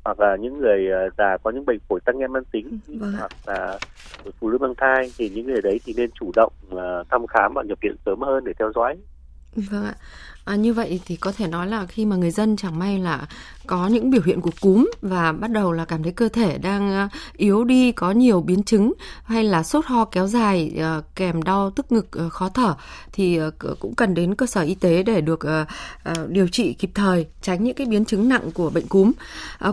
hoặc 0.04 0.20
là 0.20 0.36
những 0.36 0.58
người 0.58 0.90
ờ, 0.90 1.08
già 1.18 1.36
có 1.42 1.50
những 1.50 1.64
bệnh 1.66 1.78
phổi 1.88 2.00
tăng 2.04 2.18
nghẽn 2.18 2.32
mãn 2.32 2.44
tính 2.44 2.78
vâng. 3.00 3.12
hoặc 3.18 3.32
là 3.46 3.78
phụ 4.40 4.50
nữ 4.50 4.58
mang 4.58 4.74
thai 4.76 5.10
thì 5.18 5.28
những 5.28 5.46
người 5.46 5.62
đấy 5.62 5.80
thì 5.84 5.92
nên 5.96 6.10
chủ 6.20 6.32
động 6.34 6.52
thăm 7.10 7.26
khám 7.26 7.52
và 7.54 7.62
nhập 7.62 7.78
viện 7.82 7.96
sớm 8.06 8.20
hơn 8.20 8.44
để 8.44 8.52
theo 8.58 8.72
dõi. 8.74 8.96
Vâng 9.56 9.84
ạ. 9.84 9.94
À, 10.46 10.56
như 10.56 10.72
vậy 10.72 11.00
thì 11.06 11.16
có 11.16 11.32
thể 11.32 11.46
nói 11.46 11.66
là 11.66 11.86
khi 11.86 12.04
mà 12.04 12.16
người 12.16 12.30
dân 12.30 12.56
chẳng 12.56 12.78
may 12.78 12.98
là 12.98 13.26
có 13.66 13.86
những 13.86 14.10
biểu 14.10 14.22
hiện 14.24 14.40
của 14.40 14.50
cúm 14.60 14.90
và 15.02 15.32
bắt 15.32 15.50
đầu 15.50 15.72
là 15.72 15.84
cảm 15.84 16.02
thấy 16.02 16.12
cơ 16.12 16.28
thể 16.28 16.58
đang 16.58 16.92
à, 16.92 17.08
yếu 17.36 17.64
đi, 17.64 17.92
có 17.92 18.10
nhiều 18.10 18.40
biến 18.40 18.62
chứng 18.62 18.92
hay 19.24 19.44
là 19.44 19.62
sốt 19.62 19.86
ho 19.86 20.04
kéo 20.04 20.26
dài 20.26 20.72
à, 20.78 21.00
kèm 21.14 21.42
đau 21.42 21.70
tức 21.70 21.92
ngực 21.92 22.18
à, 22.18 22.28
khó 22.28 22.48
thở 22.48 22.74
thì 23.12 23.40
cũng 23.80 23.94
cần 23.94 24.14
đến 24.14 24.34
cơ 24.34 24.46
sở 24.46 24.60
y 24.60 24.74
tế 24.74 25.02
để 25.02 25.20
được 25.20 25.40
điều 26.28 26.48
trị 26.48 26.72
kịp 26.72 26.90
thời, 26.94 27.26
tránh 27.42 27.64
những 27.64 27.74
cái 27.74 27.86
biến 27.86 28.04
chứng 28.04 28.28
nặng 28.28 28.50
của 28.54 28.70
bệnh 28.70 28.86
cúm. 28.86 29.12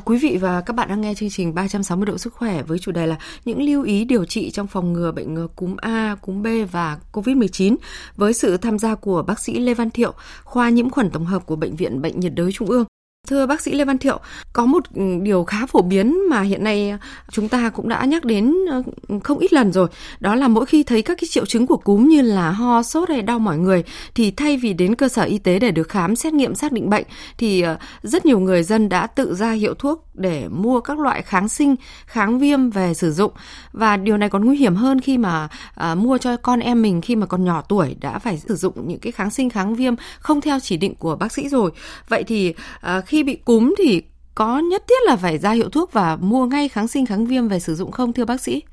Quý 0.05 0.17
vị 0.17 0.37
và 0.41 0.61
các 0.61 0.75
bạn 0.75 0.89
đang 0.89 1.01
nghe 1.01 1.13
chương 1.15 1.29
trình 1.29 1.53
360 1.53 2.05
độ 2.05 2.17
sức 2.17 2.33
khỏe 2.33 2.63
với 2.63 2.79
chủ 2.79 2.91
đề 2.91 3.07
là 3.07 3.15
những 3.45 3.61
lưu 3.61 3.83
ý 3.83 4.05
điều 4.05 4.25
trị 4.25 4.51
trong 4.51 4.67
phòng 4.67 4.93
ngừa 4.93 5.11
bệnh 5.11 5.47
cúm 5.47 5.75
A, 5.75 6.15
cúm 6.21 6.43
B 6.43 6.47
và 6.71 6.97
COVID-19 7.11 7.75
với 8.15 8.33
sự 8.33 8.57
tham 8.57 8.79
gia 8.79 8.95
của 8.95 9.23
bác 9.23 9.39
sĩ 9.39 9.59
Lê 9.59 9.73
Văn 9.73 9.91
Thiệu, 9.91 10.13
khoa 10.43 10.62
nhiễm 10.69 10.89
khuẩn 10.89 11.09
tổng 11.09 11.25
hợp 11.25 11.45
của 11.45 11.55
bệnh 11.55 11.75
viện 11.75 12.01
Bệnh 12.01 12.19
nhiệt 12.19 12.33
đới 12.35 12.51
Trung 12.51 12.67
ương. 12.67 12.85
Thưa 13.27 13.45
bác 13.45 13.61
sĩ 13.61 13.71
Lê 13.71 13.85
Văn 13.85 13.97
Thiệu, 13.97 14.19
có 14.53 14.65
một 14.65 14.83
ừ, 14.95 15.01
điều 15.21 15.43
khá 15.43 15.65
phổ 15.65 15.81
biến 15.81 16.29
mà 16.29 16.41
hiện 16.41 16.63
nay 16.63 16.89
à, 16.89 16.99
chúng 17.31 17.49
ta 17.49 17.69
cũng 17.69 17.89
đã 17.89 18.05
nhắc 18.05 18.25
đến 18.25 18.55
ờ, 18.71 18.83
không 19.23 19.39
ít 19.39 19.53
lần 19.53 19.71
rồi, 19.71 19.87
đó 20.19 20.35
là 20.35 20.47
mỗi 20.47 20.65
khi 20.65 20.83
thấy 20.83 21.01
các 21.01 21.17
cái 21.21 21.27
triệu 21.27 21.45
chứng 21.45 21.67
của 21.67 21.77
cúm 21.77 22.07
như 22.07 22.21
là 22.21 22.51
ho, 22.51 22.83
sốt 22.83 23.09
hay 23.09 23.21
đau 23.21 23.39
mỏi 23.39 23.57
người 23.57 23.83
thì 24.15 24.31
thay 24.31 24.57
vì 24.57 24.73
đến 24.73 24.95
cơ 24.95 25.07
sở 25.07 25.23
y 25.23 25.37
tế 25.37 25.59
để 25.59 25.71
được 25.71 25.89
khám 25.89 26.15
xét 26.15 26.33
nghiệm 26.33 26.55
xác 26.55 26.71
định 26.71 26.89
bệnh 26.89 27.05
thì 27.37 27.61
ờ, 27.61 27.77
rất 28.03 28.25
nhiều 28.25 28.39
người 28.39 28.63
dân 28.63 28.89
đã 28.89 29.07
tự 29.07 29.35
ra 29.35 29.51
hiệu 29.51 29.73
thuốc 29.73 30.07
để 30.13 30.47
mua 30.47 30.81
các 30.81 30.99
loại 30.99 31.21
kháng 31.21 31.47
sinh, 31.47 31.75
kháng 32.05 32.39
viêm 32.39 32.69
về 32.69 32.93
sử 32.93 33.11
dụng 33.11 33.31
và 33.71 33.97
điều 33.97 34.17
này 34.17 34.29
còn 34.29 34.45
nguy 34.45 34.57
hiểm 34.57 34.75
hơn 34.75 35.01
khi 35.01 35.17
mà 35.17 35.47
à, 35.75 35.95
mua 35.95 36.17
cho 36.17 36.37
con 36.37 36.59
em 36.59 36.81
mình 36.81 37.01
khi 37.01 37.15
mà 37.15 37.25
còn 37.25 37.45
nhỏ 37.45 37.63
tuổi 37.69 37.95
đã 38.01 38.19
phải 38.19 38.37
sử 38.37 38.55
dụng 38.55 38.87
những 38.87 38.99
cái 38.99 39.11
kháng 39.11 39.29
sinh 39.29 39.49
kháng 39.49 39.75
viêm 39.75 39.93
không 40.19 40.41
theo 40.41 40.59
chỉ 40.59 40.77
định 40.77 40.95
của 40.95 41.15
bác 41.15 41.31
sĩ 41.31 41.49
rồi. 41.49 41.71
Vậy 42.09 42.23
thì 42.23 42.53
à, 42.81 43.01
khi 43.01 43.23
bị 43.23 43.35
cúm 43.35 43.73
thì 43.77 44.01
có 44.35 44.59
nhất 44.59 44.83
thiết 44.87 45.05
là 45.05 45.15
phải 45.15 45.37
ra 45.37 45.51
hiệu 45.51 45.69
thuốc 45.69 45.93
và 45.93 46.15
mua 46.15 46.45
ngay 46.45 46.69
kháng 46.69 46.87
sinh 46.87 47.05
kháng 47.05 47.25
viêm 47.25 47.47
về 47.47 47.59
sử 47.59 47.75
dụng 47.75 47.91
không 47.91 48.13
thưa 48.13 48.25
bác 48.25 48.41
sĩ? 48.41 48.63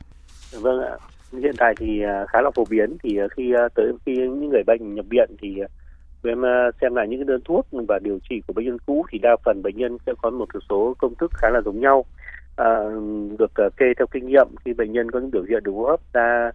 Vâng 0.53 0.81
ạ. 0.81 0.97
Hiện 1.33 1.55
tại 1.59 1.75
thì 1.79 2.03
à, 2.03 2.25
khá 2.29 2.41
là 2.41 2.51
phổ 2.55 2.65
biến 2.71 2.97
thì 3.03 3.17
à, 3.17 3.27
khi 3.37 3.53
à, 3.53 3.69
tới 3.75 3.93
khi 4.07 4.13
những 4.17 4.49
người 4.49 4.63
bệnh 4.67 4.95
nhập 4.95 5.05
viện 5.11 5.31
thì 5.43 5.49
em 6.29 6.43
ờ, 6.43 6.71
xem 6.81 6.95
lại 6.95 7.09
những 7.09 7.21
cái 7.21 7.25
đơn 7.25 7.41
thuốc 7.45 7.67
và 7.89 7.99
điều 8.03 8.19
trị 8.31 8.43
của 8.47 8.53
bệnh 8.53 8.67
nhân 8.67 8.79
cũ 8.87 9.05
thì 9.11 9.19
đa 9.19 9.37
phần 9.45 9.63
bệnh 9.63 9.77
nhân 9.77 9.99
sẽ 10.07 10.13
có 10.23 10.31
một 10.31 10.49
số 10.69 10.95
công 10.99 11.15
thức 11.15 11.31
khá 11.35 11.51
là 11.51 11.61
giống 11.65 11.81
nhau. 11.81 12.05
À, 12.57 12.79
được 13.39 13.51
ờ, 13.55 13.69
kê 13.77 13.87
theo 13.99 14.07
kinh 14.07 14.27
nghiệm 14.27 14.49
khi 14.65 14.73
bệnh 14.75 14.93
nhân 14.93 15.11
có 15.11 15.21
những 15.21 15.31
biểu 15.31 15.43
hiện 15.43 15.65
đường 15.65 15.75
hô 15.75 15.85
hấp 15.85 16.01
ra 16.13 16.51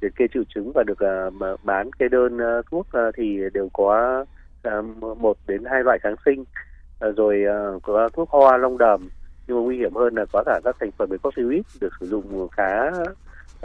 liệt 0.00 0.16
kê 0.16 0.26
triệu 0.34 0.42
chứng 0.54 0.72
và 0.74 0.82
được 0.86 0.98
uh, 1.38 1.64
bán 1.64 1.92
kê 1.92 2.08
đơn 2.08 2.36
uh, 2.36 2.66
thuốc 2.70 2.86
uh, 3.08 3.14
thì 3.16 3.38
đều 3.52 3.68
có 3.72 4.24
uh, 4.68 4.84
một 5.18 5.36
đến 5.46 5.64
hai 5.64 5.84
loại 5.84 5.98
kháng 5.98 6.16
sinh. 6.24 6.40
Uh, 6.40 7.16
rồi 7.16 7.44
uh, 7.76 7.82
có 7.82 8.08
thuốc 8.12 8.30
hoa 8.30 8.56
long 8.56 8.78
đờm 8.78 9.08
nhưng 9.46 9.56
mà 9.56 9.62
nguy 9.62 9.76
hiểm 9.76 9.94
hơn 9.94 10.14
là 10.14 10.24
có 10.32 10.42
cả 10.46 10.60
các 10.64 10.76
thành 10.80 10.90
phần 10.90 11.10
về 11.10 11.18
corticoid 11.18 11.62
được 11.80 11.92
sử 12.00 12.06
dụng 12.06 12.48
khá 12.48 12.90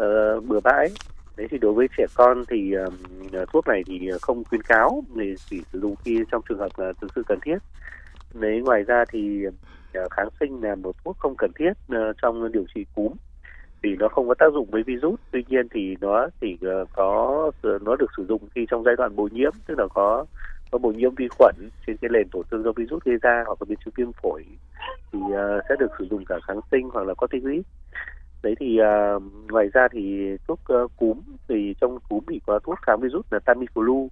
uh, 0.02 0.44
bừa 0.48 0.60
bãi 0.64 0.90
đấy 1.38 1.48
thì 1.52 1.58
đối 1.58 1.74
với 1.74 1.88
trẻ 1.98 2.06
con 2.16 2.44
thì 2.50 2.74
uh, 2.78 3.50
thuốc 3.54 3.68
này 3.68 3.84
thì 3.88 4.08
ờ, 4.08 4.18
không 4.22 4.44
khuyến 4.44 4.62
cáo 4.62 5.04
thì 5.16 5.36
chỉ 5.50 5.62
sử 5.74 5.80
dụng 5.80 5.96
khi 6.06 6.20
trong 6.32 6.42
trường 6.50 6.60
hợp 6.60 6.72
là 6.78 6.94
thực 7.02 7.12
sự 7.16 7.24
cần 7.28 7.40
thiết. 7.46 7.58
Đấy 8.34 8.62
ngoài 8.62 8.84
ra 8.84 9.06
thì 9.12 9.48
uh, 9.48 10.12
kháng 10.12 10.30
sinh 10.40 10.64
là 10.64 10.76
một 10.76 10.96
thuốc 11.06 11.18
không 11.20 11.36
cần 11.38 11.52
thiết 11.60 11.72
uh, 11.96 12.16
trong 12.22 12.52
điều 12.52 12.66
trị 12.76 12.86
cúm 12.96 13.14
vì 13.82 13.96
nó 13.96 14.08
không 14.08 14.28
có 14.28 14.34
tác 14.34 14.54
dụng 14.54 14.70
với 14.72 14.84
virus. 14.84 15.20
Tuy 15.32 15.44
nhiên 15.48 15.68
thì 15.72 15.96
nó 16.02 16.28
chỉ 16.42 16.58
có 16.94 17.52
nó 17.82 17.96
được 17.96 18.12
sử 18.18 18.26
dụng 18.26 18.42
khi 18.56 18.66
trong 18.70 18.84
giai 18.84 18.96
đoạn 18.98 19.16
bội 19.16 19.30
nhiễm 19.34 19.52
tức 19.68 19.80
là 19.80 19.88
có 19.94 20.26
có 20.72 20.78
bội 20.78 20.96
nhiễm 20.96 21.16
vi 21.16 21.28
khuẩn 21.28 21.56
trên 21.88 21.98
cái 21.98 22.10
nền 22.14 22.30
tổn 22.32 22.44
thương 22.52 22.64
do 22.64 22.72
virus 22.72 23.04
gây 23.04 23.18
ra 23.22 23.44
hoặc 23.46 23.62
là 23.62 23.66
biến 23.70 23.80
chứng 23.86 23.94
viêm 23.98 24.12
phổi 24.12 24.46
thì 25.12 25.20
uh, 25.20 25.64
sẽ 25.70 25.76
được 25.80 25.92
sử 26.00 26.08
dụng 26.10 26.26
cả 26.26 26.36
kháng 26.48 26.60
sinh 26.72 26.90
hoặc 26.94 27.08
là 27.08 27.14
corticoid 27.14 27.62
đấy 28.46 28.56
thì 28.60 28.80
uh, 28.82 29.24
ngoài 29.52 29.70
ra 29.74 29.88
thì 29.92 30.38
thuốc 30.48 30.60
uh, 30.84 30.92
cúm 30.98 31.22
thì 31.48 31.76
trong 31.82 32.00
cúm 32.10 32.24
thì 32.30 32.40
có 32.46 32.60
thuốc 32.60 32.80
kháng 32.82 33.00
virus 33.00 33.26
là 33.32 33.40
Tamiflu. 33.46 34.08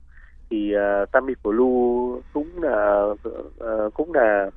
Thì 0.50 0.74
uh, 0.76 1.10
Tamiflu 1.12 2.20
cũng 2.34 2.50
là 2.62 3.02
uh, 3.04 3.94
cũng 3.94 4.14
là 4.14 4.50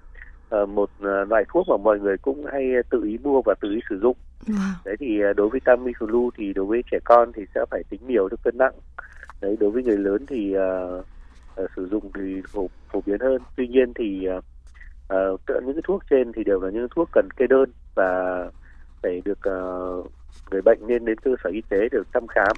uh, 0.54 0.68
một 0.68 0.90
loại 1.00 1.44
thuốc 1.48 1.68
mà 1.68 1.76
mọi 1.76 2.00
người 2.00 2.16
cũng 2.18 2.46
hay 2.52 2.64
tự 2.90 3.02
ý 3.04 3.18
mua 3.22 3.42
và 3.42 3.54
tự 3.60 3.70
ý 3.70 3.80
sử 3.88 3.98
dụng. 4.00 4.16
Wow. 4.46 4.72
đấy 4.84 4.96
thì 5.00 5.20
uh, 5.30 5.36
đối 5.36 5.48
với 5.48 5.60
Tamiflu 5.64 6.30
thì 6.36 6.52
đối 6.52 6.66
với 6.66 6.82
trẻ 6.90 6.98
con 7.04 7.32
thì 7.32 7.42
sẽ 7.54 7.64
phải 7.70 7.82
tính 7.90 8.00
nhiều 8.06 8.28
theo 8.28 8.36
cân 8.44 8.58
nặng. 8.58 8.74
Đấy 9.40 9.56
đối 9.60 9.70
với 9.70 9.82
người 9.82 9.98
lớn 9.98 10.26
thì 10.26 10.54
uh, 10.56 11.04
uh, 11.62 11.70
sử 11.76 11.88
dụng 11.88 12.10
thì 12.14 12.42
phổ, 12.48 12.68
phổ 12.92 13.02
biến 13.06 13.20
hơn. 13.20 13.42
Tuy 13.56 13.68
nhiên 13.68 13.92
thì 13.94 14.28
uh, 14.36 14.44
uh, 15.14 15.64
những 15.64 15.74
cái 15.74 15.82
thuốc 15.84 16.02
trên 16.10 16.32
thì 16.32 16.44
đều 16.44 16.60
là 16.60 16.70
những 16.70 16.88
thuốc 16.94 17.08
cần 17.12 17.28
kê 17.36 17.46
đơn 17.46 17.70
và 17.94 18.50
phải 19.02 19.22
được 19.24 19.38
uh, 19.48 20.12
người 20.50 20.62
bệnh 20.62 20.78
nên 20.86 21.04
đến 21.04 21.18
cơ 21.18 21.30
sở 21.44 21.50
y 21.50 21.62
tế 21.68 21.88
được 21.92 22.06
thăm 22.14 22.26
khám 22.26 22.56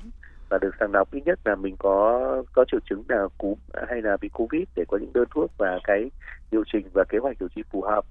và 0.48 0.58
được 0.58 0.70
sàng 0.80 0.92
lọc 0.92 1.10
ít 1.10 1.22
nhất 1.26 1.38
là 1.44 1.54
mình 1.54 1.76
có 1.78 2.42
có 2.52 2.64
triệu 2.72 2.80
chứng 2.90 3.02
là 3.08 3.28
cúm 3.38 3.58
hay 3.88 4.02
là 4.02 4.16
bị 4.20 4.28
covid 4.28 4.62
để 4.76 4.84
có 4.88 4.96
những 4.96 5.12
đơn 5.12 5.28
thuốc 5.34 5.50
và 5.58 5.78
cái 5.84 6.10
điều 6.50 6.64
chỉnh 6.72 6.88
và 6.94 7.04
kế 7.08 7.18
hoạch 7.18 7.36
điều 7.40 7.48
trị 7.48 7.62
phù 7.70 7.82
hợp 7.82 8.04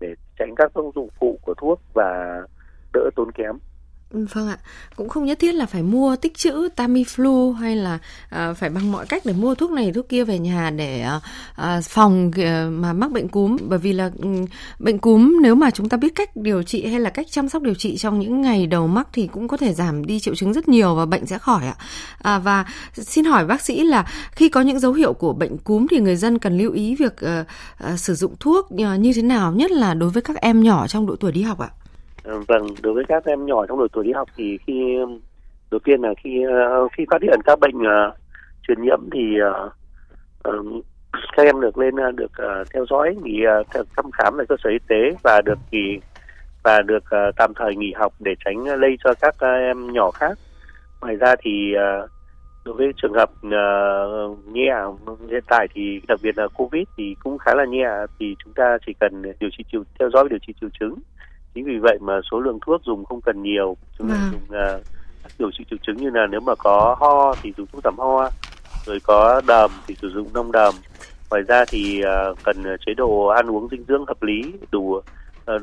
để 0.00 0.14
tránh 0.38 0.54
các 0.56 0.72
tác 0.74 0.80
dụng 0.94 1.08
phụ 1.20 1.38
của 1.42 1.54
thuốc 1.54 1.80
và 1.94 2.42
đỡ 2.92 3.10
tốn 3.16 3.32
kém. 3.32 3.58
Vâng 4.14 4.48
ạ, 4.48 4.58
cũng 4.96 5.08
không 5.08 5.24
nhất 5.24 5.38
thiết 5.38 5.54
là 5.54 5.66
phải 5.66 5.82
mua 5.82 6.16
tích 6.16 6.36
trữ 6.36 6.68
Tamiflu 6.76 7.52
hay 7.52 7.76
là 7.76 7.98
uh, 8.34 8.56
phải 8.56 8.70
bằng 8.70 8.92
mọi 8.92 9.06
cách 9.06 9.22
để 9.26 9.32
mua 9.32 9.54
thuốc 9.54 9.70
này 9.70 9.92
thuốc 9.92 10.08
kia 10.08 10.24
về 10.24 10.38
nhà 10.38 10.70
để 10.70 11.06
uh, 11.60 11.84
phòng 11.84 12.28
uh, 12.28 12.72
mà 12.72 12.92
mắc 12.92 13.10
bệnh 13.10 13.28
cúm 13.28 13.56
bởi 13.68 13.78
vì 13.78 13.92
là 13.92 14.10
um, 14.22 14.44
bệnh 14.78 14.98
cúm 14.98 15.38
nếu 15.42 15.54
mà 15.54 15.70
chúng 15.70 15.88
ta 15.88 15.96
biết 15.96 16.14
cách 16.14 16.36
điều 16.36 16.62
trị 16.62 16.86
hay 16.86 17.00
là 17.00 17.10
cách 17.10 17.26
chăm 17.30 17.48
sóc 17.48 17.62
điều 17.62 17.74
trị 17.74 17.96
trong 17.96 18.20
những 18.20 18.42
ngày 18.42 18.66
đầu 18.66 18.86
mắc 18.86 19.08
thì 19.12 19.26
cũng 19.26 19.48
có 19.48 19.56
thể 19.56 19.74
giảm 19.74 20.06
đi 20.06 20.20
triệu 20.20 20.34
chứng 20.34 20.52
rất 20.52 20.68
nhiều 20.68 20.94
và 20.94 21.06
bệnh 21.06 21.26
sẽ 21.26 21.38
khỏi 21.38 21.66
ạ. 21.66 21.76
À, 22.22 22.38
và 22.38 22.64
xin 22.92 23.24
hỏi 23.24 23.46
bác 23.46 23.62
sĩ 23.62 23.84
là 23.84 24.06
khi 24.30 24.48
có 24.48 24.60
những 24.60 24.80
dấu 24.80 24.92
hiệu 24.92 25.12
của 25.12 25.32
bệnh 25.32 25.58
cúm 25.58 25.86
thì 25.90 26.00
người 26.00 26.16
dân 26.16 26.38
cần 26.38 26.58
lưu 26.58 26.72
ý 26.72 26.94
việc 26.94 27.14
uh, 27.24 27.46
uh, 27.92 27.98
sử 27.98 28.14
dụng 28.14 28.34
thuốc 28.40 28.68
ờ, 28.78 28.94
như 28.94 29.12
thế 29.12 29.22
nào 29.22 29.52
nhất 29.52 29.70
là 29.70 29.94
đối 29.94 30.10
với 30.10 30.22
các 30.22 30.36
em 30.36 30.62
nhỏ 30.62 30.86
trong 30.88 31.06
độ 31.06 31.16
tuổi 31.16 31.32
đi 31.32 31.42
học 31.42 31.58
ạ? 31.58 31.70
Ờ, 32.24 32.40
vâng, 32.48 32.66
đối 32.82 32.94
với 32.94 33.04
các 33.08 33.24
em 33.24 33.46
nhỏ 33.46 33.66
trong 33.66 33.78
độ 33.78 33.86
tuổi 33.92 34.04
đi 34.04 34.12
học 34.12 34.28
thì 34.36 34.58
khi 34.66 34.96
đầu 35.70 35.78
tiên 35.84 36.00
là 36.00 36.14
khi 36.24 36.42
ờ, 36.42 36.88
khi 36.92 37.04
phát 37.10 37.22
hiện 37.22 37.40
các 37.44 37.58
bệnh 37.60 37.76
uh, 37.76 38.14
truyền 38.68 38.82
nhiễm 38.82 38.98
thì 39.12 39.36
uh, 40.44 40.84
các 41.36 41.42
em 41.42 41.60
được 41.60 41.78
lên 41.78 41.94
được 42.16 42.32
uh, 42.42 42.66
theo 42.74 42.86
dõi 42.90 43.16
nghỉ 43.22 43.42
uh, 43.60 43.86
thăm 43.96 44.10
khám 44.12 44.34
tại 44.36 44.46
cơ 44.48 44.56
sở 44.64 44.70
y 44.70 44.78
tế 44.88 45.16
và 45.22 45.40
được 45.44 45.58
nghỉ 45.70 45.98
và 46.62 46.82
được 46.82 47.04
uh, 47.04 47.36
tạm 47.36 47.52
thời 47.56 47.76
nghỉ 47.76 47.92
học 47.92 48.12
để 48.20 48.34
tránh 48.44 48.64
lây 48.80 48.96
cho 49.04 49.14
các 49.20 49.34
uh, 49.34 49.42
em 49.42 49.92
nhỏ 49.92 50.10
khác. 50.10 50.38
Ngoài 51.00 51.16
ra 51.16 51.34
thì 51.42 51.74
uh, 51.74 52.10
đối 52.64 52.74
với 52.74 52.92
trường 53.02 53.12
hợp 53.12 53.30
uh, 53.30 54.38
nhẹ 54.54 54.74
hiện 55.30 55.44
tại 55.48 55.66
thì 55.74 56.00
đặc 56.08 56.18
biệt 56.22 56.38
là 56.38 56.48
covid 56.48 56.84
thì 56.96 57.16
cũng 57.24 57.38
khá 57.38 57.54
là 57.54 57.64
nhẹ 57.64 57.88
thì 58.18 58.36
chúng 58.44 58.52
ta 58.52 58.78
chỉ 58.86 58.92
cần 59.00 59.22
điều 59.22 59.50
trị 59.58 59.64
chiều 59.72 59.82
theo 59.98 60.10
dõi 60.10 60.28
điều 60.30 60.38
trị 60.46 60.54
triệu 60.60 60.70
chứng 60.80 60.94
chính 61.54 61.64
vì 61.64 61.78
vậy 61.78 61.98
mà 62.00 62.20
số 62.30 62.40
lượng 62.40 62.58
thuốc 62.66 62.82
dùng 62.84 63.04
không 63.04 63.20
cần 63.20 63.42
nhiều. 63.42 63.76
Chúng 63.98 64.08
ta 64.08 64.14
vâng. 64.14 64.30
dùng 64.32 64.58
uh, 64.76 64.82
điều 65.38 65.50
trị 65.58 65.64
triệu 65.70 65.78
chứng 65.82 65.96
như 65.96 66.10
là 66.10 66.26
nếu 66.26 66.40
mà 66.40 66.54
có 66.54 66.96
ho 67.00 67.34
thì 67.42 67.52
dùng 67.56 67.66
thuốc 67.72 67.84
giảm 67.84 67.98
ho 67.98 68.30
rồi 68.86 68.98
có 69.04 69.40
đờm 69.46 69.70
thì 69.86 69.96
sử 70.02 70.10
dụng 70.10 70.28
nông 70.34 70.52
đờm. 70.52 70.74
Ngoài 71.30 71.42
ra 71.42 71.64
thì 71.68 72.02
uh, 72.30 72.38
cần 72.44 72.56
chế 72.86 72.94
độ 72.94 73.26
ăn 73.26 73.50
uống 73.50 73.68
dinh 73.70 73.84
dưỡng 73.88 74.06
hợp 74.06 74.22
lý 74.22 74.52
đủ 74.70 74.80
uh, 74.80 75.02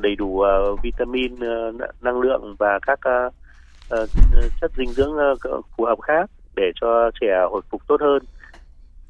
đầy 0.00 0.16
đủ 0.16 0.26
uh, 0.26 0.82
vitamin 0.82 1.34
uh, 1.34 1.74
năng 2.00 2.20
lượng 2.20 2.56
và 2.58 2.78
các 2.82 3.00
uh, 3.08 3.32
uh, 4.02 4.08
chất 4.60 4.70
dinh 4.76 4.92
dưỡng 4.92 5.12
uh, 5.32 5.64
phù 5.76 5.84
hợp 5.84 6.00
khác 6.00 6.30
để 6.56 6.72
cho 6.80 7.10
trẻ 7.20 7.46
hồi 7.50 7.62
phục 7.70 7.86
tốt 7.86 8.00
hơn 8.00 8.22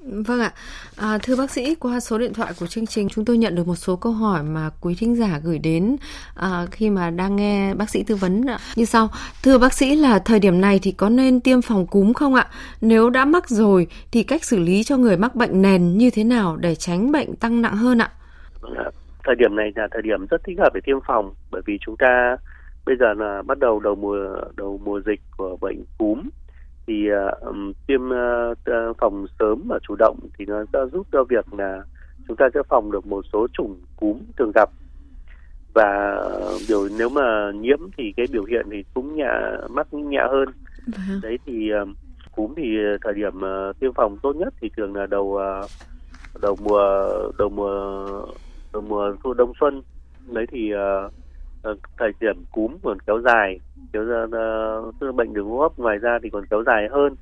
Vâng 0.05 0.41
ạ, 0.41 0.53
à, 0.97 1.19
thưa 1.23 1.37
bác 1.37 1.51
sĩ, 1.51 1.75
qua 1.75 2.01
số 2.01 2.19
điện 2.19 2.35
thoại 2.35 2.53
của 2.61 2.67
chương 2.67 2.87
trình 2.87 3.09
chúng 3.09 3.25
tôi 3.25 3.39
nhận 3.39 3.55
được 3.55 3.67
một 3.67 3.75
số 3.75 3.97
câu 3.97 4.13
hỏi 4.13 4.43
mà 4.43 4.71
quý 4.81 4.95
thính 4.99 5.17
giả 5.17 5.41
gửi 5.45 5.59
đến 5.59 5.97
à, 6.35 6.67
khi 6.71 6.91
mà 6.91 7.11
đang 7.11 7.37
nghe 7.37 7.75
bác 7.75 7.91
sĩ 7.91 8.03
tư 8.03 8.15
vấn 8.15 8.47
như 8.77 8.85
sau. 8.85 9.09
Thưa 9.43 9.59
bác 9.59 9.73
sĩ 9.73 9.97
là 9.97 10.19
thời 10.19 10.39
điểm 10.39 10.61
này 10.61 10.81
thì 10.83 10.93
có 10.93 11.09
nên 11.09 11.41
tiêm 11.41 11.63
phòng 11.63 11.87
cúm 11.87 12.13
không 12.13 12.35
ạ? 12.35 12.47
Nếu 12.81 13.11
đã 13.11 13.25
mắc 13.25 13.49
rồi 13.49 13.87
thì 14.13 14.23
cách 14.23 14.45
xử 14.45 14.59
lý 14.59 14.83
cho 14.83 14.97
người 14.97 15.17
mắc 15.17 15.35
bệnh 15.35 15.63
nền 15.63 15.99
như 15.99 16.11
thế 16.11 16.25
nào 16.25 16.57
để 16.57 16.75
tránh 16.75 17.13
bệnh 17.13 17.37
tăng 17.37 17.63
nặng 17.63 17.77
hơn 17.77 17.99
ạ? 17.99 18.11
Vâng 18.61 18.73
thời 19.25 19.35
điểm 19.35 19.57
này 19.57 19.73
là 19.77 19.89
thời 19.91 20.03
điểm 20.03 20.27
rất 20.27 20.45
thích 20.45 20.59
hợp 20.59 20.71
để 20.75 20.81
tiêm 20.85 20.97
phòng 21.07 21.35
bởi 21.51 21.63
vì 21.67 21.79
chúng 21.81 21.97
ta 21.97 22.37
bây 22.87 22.97
giờ 22.97 23.15
là 23.15 23.43
bắt 23.47 23.59
đầu 23.59 23.81
đầu 23.81 23.95
mùa 23.95 24.17
đầu 24.57 24.81
mùa 24.85 25.01
dịch 25.07 25.21
của 25.37 25.57
bệnh 25.61 25.85
cúm 25.99 26.23
thì 26.87 27.09
uh, 27.13 27.77
tiêm 27.87 28.01
uh, 28.09 28.97
phòng 28.99 29.27
sớm 29.39 29.63
và 29.69 29.79
chủ 29.89 29.97
động 29.99 30.19
thì 30.39 30.45
nó 30.45 30.65
sẽ 30.73 30.79
giúp 30.93 31.07
cho 31.13 31.25
việc 31.25 31.55
là 31.55 31.83
chúng 32.29 32.37
ta 32.37 32.49
sẽ 32.55 32.61
phòng 32.69 32.93
được 32.93 33.07
một 33.07 33.25
số 33.33 33.47
chủng 33.53 33.81
cúm 33.97 34.19
thường 34.39 34.53
gặp. 34.55 34.71
Và 35.75 36.17
điều 36.69 36.89
nếu 36.99 37.09
mà 37.09 37.53
nhiễm 37.55 37.79
thì 37.97 38.13
cái 38.17 38.27
biểu 38.33 38.45
hiện 38.45 38.67
thì 38.71 38.85
cũng 38.95 39.17
nhẹ 39.17 39.31
mắc 39.71 39.95
nhẹ 39.95 40.21
hơn. 40.31 40.49
Vâng. 40.87 41.21
đấy 41.23 41.39
thì 41.47 41.71
uh, 41.83 41.89
cúm 42.37 42.55
thì 42.57 42.77
thời 43.05 43.15
điểm 43.15 43.37
uh, 43.37 43.79
tiêm 43.81 43.93
phòng 43.93 44.19
tốt 44.23 44.37
nhất 44.37 44.55
thì 44.61 44.71
thường 44.77 44.97
là 44.97 45.07
đầu 45.07 45.25
uh, 45.25 45.71
đầu 46.43 46.57
mùa 46.63 47.09
đầu 47.39 47.49
mùa 47.49 48.07
đầu 48.73 48.83
mùa 48.83 49.15
thu 49.25 49.35
đông 49.35 49.53
xuân. 49.61 49.83
Đấy 50.33 50.47
thì 50.51 50.73
uh, 50.75 51.13
Ờ, 51.63 51.75
thời 51.99 52.13
điểm 52.21 52.45
cúm 52.53 52.77
còn 52.83 52.99
kéo 53.07 53.21
dài 53.25 53.61
kéo 53.93 54.05
ra 54.05 54.25
uh, 55.09 55.15
bệnh 55.15 55.35
đường 55.35 55.49
hô 55.49 55.59
hấp 55.59 55.79
ngoài 55.79 55.99
ra 55.99 56.19
thì 56.23 56.31
còn 56.31 56.47
kéo 56.47 56.63
dài 56.67 56.89
hơn. 56.91 57.15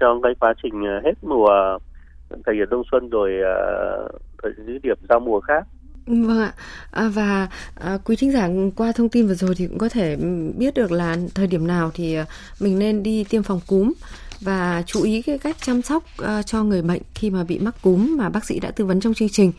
Trong 0.00 0.22
cái 0.22 0.32
quá 0.40 0.54
trình 0.62 0.84
ờ, 0.84 1.00
hết 1.04 1.14
mùa 1.22 1.78
thời 2.46 2.54
điểm 2.54 2.68
đông 2.70 2.82
xuân 2.90 3.10
rồi 3.10 3.32
uh, 3.40 4.10
thời 4.42 4.52
điểm 4.82 4.96
giao 5.08 5.20
mùa 5.20 5.40
khác. 5.40 5.66
Vâng 6.06 6.38
ạ. 6.38 6.52
À, 6.90 7.08
và 7.14 7.48
à, 7.74 7.98
quý 8.04 8.16
thính 8.16 8.32
giả 8.32 8.48
qua 8.76 8.92
thông 8.92 9.08
tin 9.08 9.26
vừa 9.26 9.34
rồi 9.34 9.54
thì 9.56 9.66
cũng 9.66 9.78
có 9.78 9.88
thể 9.88 10.16
biết 10.58 10.74
được 10.74 10.92
là 10.92 11.16
thời 11.34 11.46
điểm 11.46 11.66
nào 11.66 11.90
thì 11.94 12.16
mình 12.60 12.78
nên 12.78 13.02
đi 13.02 13.24
tiêm 13.30 13.42
phòng 13.42 13.60
cúm 13.66 13.92
và 14.44 14.82
chú 14.86 15.02
ý 15.02 15.22
cái 15.22 15.38
cách 15.38 15.56
chăm 15.60 15.82
sóc 15.82 16.04
uh, 16.22 16.46
cho 16.46 16.62
người 16.62 16.82
bệnh 16.82 17.02
khi 17.14 17.30
mà 17.30 17.44
bị 17.44 17.58
mắc 17.58 17.74
cúm 17.82 18.16
mà 18.18 18.28
bác 18.28 18.44
sĩ 18.44 18.60
đã 18.60 18.70
tư 18.70 18.84
vấn 18.84 19.00
trong 19.00 19.14
chương 19.14 19.28
trình. 19.28 19.52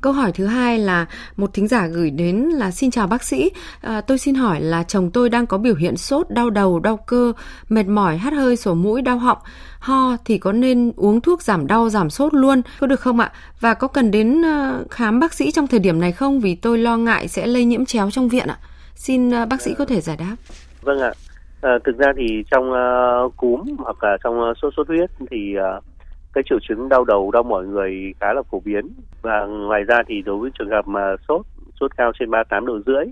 Câu 0.00 0.12
hỏi 0.12 0.32
thứ 0.32 0.46
hai 0.46 0.78
là 0.78 1.06
một 1.36 1.54
thính 1.54 1.68
giả 1.68 1.86
gửi 1.86 2.10
đến 2.10 2.36
là 2.36 2.70
xin 2.70 2.90
chào 2.90 3.06
bác 3.06 3.24
sĩ, 3.24 3.50
uh, 3.86 4.06
tôi 4.06 4.18
xin 4.18 4.34
hỏi 4.34 4.60
là 4.60 4.82
chồng 4.82 5.10
tôi 5.10 5.30
đang 5.30 5.46
có 5.46 5.58
biểu 5.58 5.74
hiện 5.74 5.96
sốt, 5.96 6.30
đau 6.30 6.50
đầu, 6.50 6.80
đau 6.80 6.96
cơ, 6.96 7.32
mệt 7.68 7.86
mỏi, 7.86 8.18
hắt 8.18 8.32
hơi, 8.32 8.56
sổ 8.56 8.74
mũi, 8.74 9.02
đau 9.02 9.18
họng, 9.18 9.38
ho 9.78 10.16
thì 10.24 10.38
có 10.38 10.52
nên 10.52 10.92
uống 10.96 11.20
thuốc 11.20 11.42
giảm 11.42 11.66
đau, 11.66 11.90
giảm 11.90 12.10
sốt 12.10 12.34
luôn, 12.34 12.62
có 12.80 12.86
được 12.86 13.00
không 13.00 13.20
ạ? 13.20 13.32
Và 13.60 13.74
có 13.74 13.88
cần 13.88 14.10
đến 14.10 14.40
uh, 14.40 14.90
khám 14.90 15.20
bác 15.20 15.34
sĩ 15.34 15.50
trong 15.50 15.66
thời 15.66 15.80
điểm 15.80 16.00
này 16.00 16.12
không? 16.12 16.40
Vì 16.40 16.54
tôi 16.54 16.78
lo 16.78 16.96
ngại 16.96 17.28
sẽ 17.28 17.46
lây 17.46 17.64
nhiễm 17.64 17.84
chéo 17.84 18.10
trong 18.10 18.28
viện 18.28 18.46
ạ. 18.46 18.58
Xin 18.94 19.42
uh, 19.42 19.48
bác 19.48 19.62
sĩ 19.62 19.74
có 19.78 19.84
thể 19.84 20.00
giải 20.00 20.16
đáp. 20.16 20.36
Vâng 20.82 21.00
ạ. 21.00 21.12
À, 21.60 21.78
thực 21.84 21.98
ra 21.98 22.12
thì 22.16 22.44
trong 22.50 22.70
uh, 22.70 23.36
cúm 23.36 23.62
hoặc 23.78 24.04
là 24.04 24.16
trong 24.24 24.40
uh, 24.50 24.56
sốt 24.62 24.74
xuất 24.76 24.88
huyết 24.88 25.10
thì 25.30 25.54
uh, 25.58 25.84
cái 26.32 26.44
triệu 26.48 26.58
chứng 26.68 26.88
đau 26.88 27.04
đầu 27.04 27.30
đau 27.30 27.42
mỏi 27.42 27.66
người 27.66 28.14
khá 28.20 28.32
là 28.32 28.42
phổ 28.50 28.60
biến. 28.64 28.88
Và 29.22 29.46
ngoài 29.46 29.84
ra 29.84 30.02
thì 30.06 30.22
đối 30.22 30.38
với 30.38 30.50
trường 30.58 30.70
hợp 30.70 30.88
mà 30.88 31.16
sốt 31.28 31.46
sốt 31.80 31.96
cao 31.96 32.12
trên 32.18 32.30
38 32.30 32.66
độ 32.66 32.78
rưỡi 32.86 33.04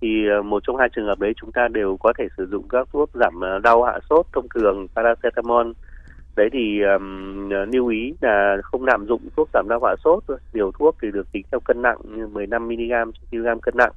thì 0.00 0.08
một 0.44 0.62
trong 0.66 0.76
hai 0.76 0.88
trường 0.96 1.06
hợp 1.06 1.18
đấy 1.18 1.32
chúng 1.40 1.52
ta 1.52 1.68
đều 1.68 1.96
có 1.96 2.12
thể 2.18 2.28
sử 2.36 2.46
dụng 2.46 2.68
các 2.68 2.88
thuốc 2.92 3.10
giảm 3.14 3.40
đau 3.62 3.82
hạ 3.82 3.98
sốt 4.10 4.26
thông 4.32 4.46
thường 4.54 4.86
paracetamol 4.96 5.66
đấy 6.36 6.48
thì 6.52 6.82
um, 6.82 7.48
lưu 7.72 7.86
ý 7.86 8.14
là 8.20 8.56
không 8.62 8.84
lạm 8.84 9.06
dụng 9.06 9.20
thuốc 9.36 9.48
giảm 9.52 9.66
đau 9.68 9.80
hạ 9.84 9.94
sốt 10.04 10.22
liều 10.52 10.72
thuốc 10.78 10.96
thì 11.02 11.10
được 11.10 11.32
tính 11.32 11.42
theo 11.50 11.60
cân 11.60 11.82
nặng 11.82 11.98
như 12.04 12.26
15 12.26 12.68
mg 12.68 12.90
trên 13.30 13.42
kg 13.42 13.60
cân 13.62 13.74
nặng. 13.76 13.92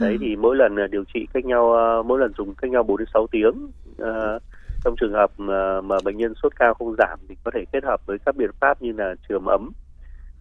Đấy 0.00 0.16
thì 0.20 0.36
mỗi 0.36 0.56
lần 0.56 0.76
ờ, 0.76 0.86
điều 0.86 1.04
trị 1.14 1.26
cách 1.34 1.44
nhau 1.44 1.72
ờ, 1.72 2.02
mỗi 2.02 2.20
lần 2.20 2.32
dùng 2.38 2.54
cách 2.54 2.70
nhau 2.70 2.82
4 2.82 2.96
đến 2.96 3.08
6 3.14 3.26
tiếng 3.26 3.70
uh, 4.02 4.42
trong 4.84 4.94
trường 5.00 5.12
hợp 5.12 5.30
mà, 5.36 5.80
mà 5.80 5.96
bệnh 6.04 6.16
nhân 6.16 6.34
sốt 6.42 6.56
cao 6.56 6.74
không 6.74 6.94
giảm 6.98 7.18
thì 7.28 7.34
có 7.44 7.50
thể 7.54 7.64
kết 7.72 7.84
hợp 7.84 8.06
với 8.06 8.18
các 8.26 8.36
biện 8.36 8.50
pháp 8.60 8.82
như 8.82 8.92
là 8.92 9.14
trường 9.28 9.46
ấm 9.46 9.72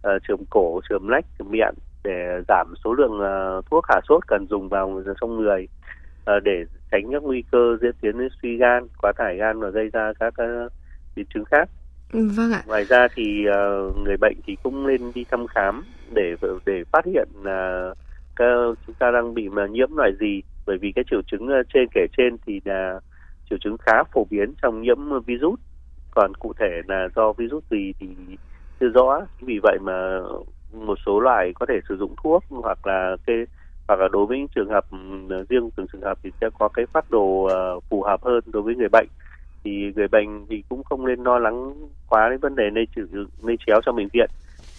uh, 0.07 0.21
trường 0.27 0.45
cổ 0.49 0.81
trường 0.89 1.09
lách 1.09 1.25
trường 1.39 1.51
miệng 1.51 1.73
để 2.03 2.41
giảm 2.47 2.73
số 2.83 2.93
lượng 2.93 3.13
uh, 3.13 3.65
thuốc 3.65 3.85
hạ 3.87 4.01
sốt 4.09 4.27
cần 4.27 4.45
dùng 4.49 4.69
vào 4.69 5.01
trong 5.21 5.37
người 5.37 5.67
uh, 6.37 6.43
để 6.43 6.65
tránh 6.91 7.11
các 7.11 7.23
nguy 7.23 7.43
cơ 7.51 7.77
diễn 7.81 7.91
tiến 8.01 8.17
đến 8.17 8.29
suy 8.41 8.57
gan 8.57 8.87
quá 9.01 9.11
tải 9.17 9.37
gan 9.37 9.59
và 9.59 9.69
gây 9.69 9.89
ra 9.93 10.13
các 10.19 10.33
uh, 10.43 10.71
biến 11.15 11.25
chứng 11.33 11.45
khác. 11.45 11.69
Vâng 12.13 12.51
ạ. 12.51 12.63
Ngoài 12.67 12.85
ra 12.85 13.07
thì 13.15 13.45
uh, 13.49 13.97
người 13.97 14.17
bệnh 14.17 14.37
thì 14.45 14.57
cũng 14.63 14.87
nên 14.87 15.11
đi 15.15 15.25
thăm 15.31 15.47
khám 15.47 15.83
để 16.13 16.35
để 16.65 16.83
phát 16.91 17.05
hiện 17.05 17.27
là 17.43 17.91
uh, 18.43 18.77
chúng 18.87 18.95
ta 18.99 19.11
đang 19.11 19.33
bị 19.33 19.49
mà 19.49 19.67
nhiễm 19.67 19.95
loại 19.95 20.11
gì. 20.19 20.41
Bởi 20.65 20.77
vì 20.77 20.91
cái 20.91 21.05
triệu 21.09 21.21
chứng 21.31 21.49
trên 21.73 21.87
kể 21.93 22.07
trên 22.17 22.37
thì 22.45 22.61
là 22.65 22.99
triệu 23.49 23.57
chứng 23.61 23.77
khá 23.77 24.03
phổ 24.13 24.27
biến 24.29 24.53
trong 24.61 24.81
nhiễm 24.81 24.97
virus. 25.25 25.59
Còn 26.11 26.33
cụ 26.39 26.53
thể 26.59 26.81
là 26.87 27.07
do 27.15 27.33
virus 27.33 27.63
gì 27.71 27.93
thì 27.99 28.07
chưa 28.79 28.87
rõ. 28.87 29.21
Vì 29.41 29.59
vậy 29.63 29.77
mà 29.81 30.19
một 30.73 30.97
số 31.05 31.19
loại 31.19 31.51
có 31.55 31.65
thể 31.65 31.79
sử 31.89 31.97
dụng 31.97 32.15
thuốc 32.23 32.43
hoặc 32.49 32.87
là 32.87 33.15
cái 33.27 33.35
hoặc 33.87 33.99
là 33.99 34.07
đối 34.11 34.25
với 34.25 34.37
những 34.37 34.47
trường 34.55 34.69
hợp 34.69 34.85
riêng 35.49 35.69
từng 35.75 35.87
trường 35.93 36.01
hợp 36.01 36.17
thì 36.23 36.31
sẽ 36.41 36.49
có 36.59 36.67
cái 36.67 36.85
phát 36.85 37.11
đồ 37.11 37.21
uh, 37.21 37.83
phù 37.89 38.03
hợp 38.03 38.23
hơn 38.23 38.39
đối 38.45 38.63
với 38.63 38.75
người 38.75 38.89
bệnh 38.91 39.07
thì 39.65 39.91
người 39.95 40.07
bệnh 40.07 40.45
thì 40.49 40.63
cũng 40.69 40.83
không 40.83 41.05
nên 41.05 41.23
lo 41.23 41.39
lắng 41.39 41.73
quá 42.09 42.29
đến 42.29 42.39
vấn 42.39 42.55
đề 42.55 42.69
lây 42.75 42.87
trừ 42.95 43.07
lây 43.43 43.57
chéo 43.65 43.81
trong 43.85 43.95
bệnh 43.95 44.07
viện. 44.13 44.29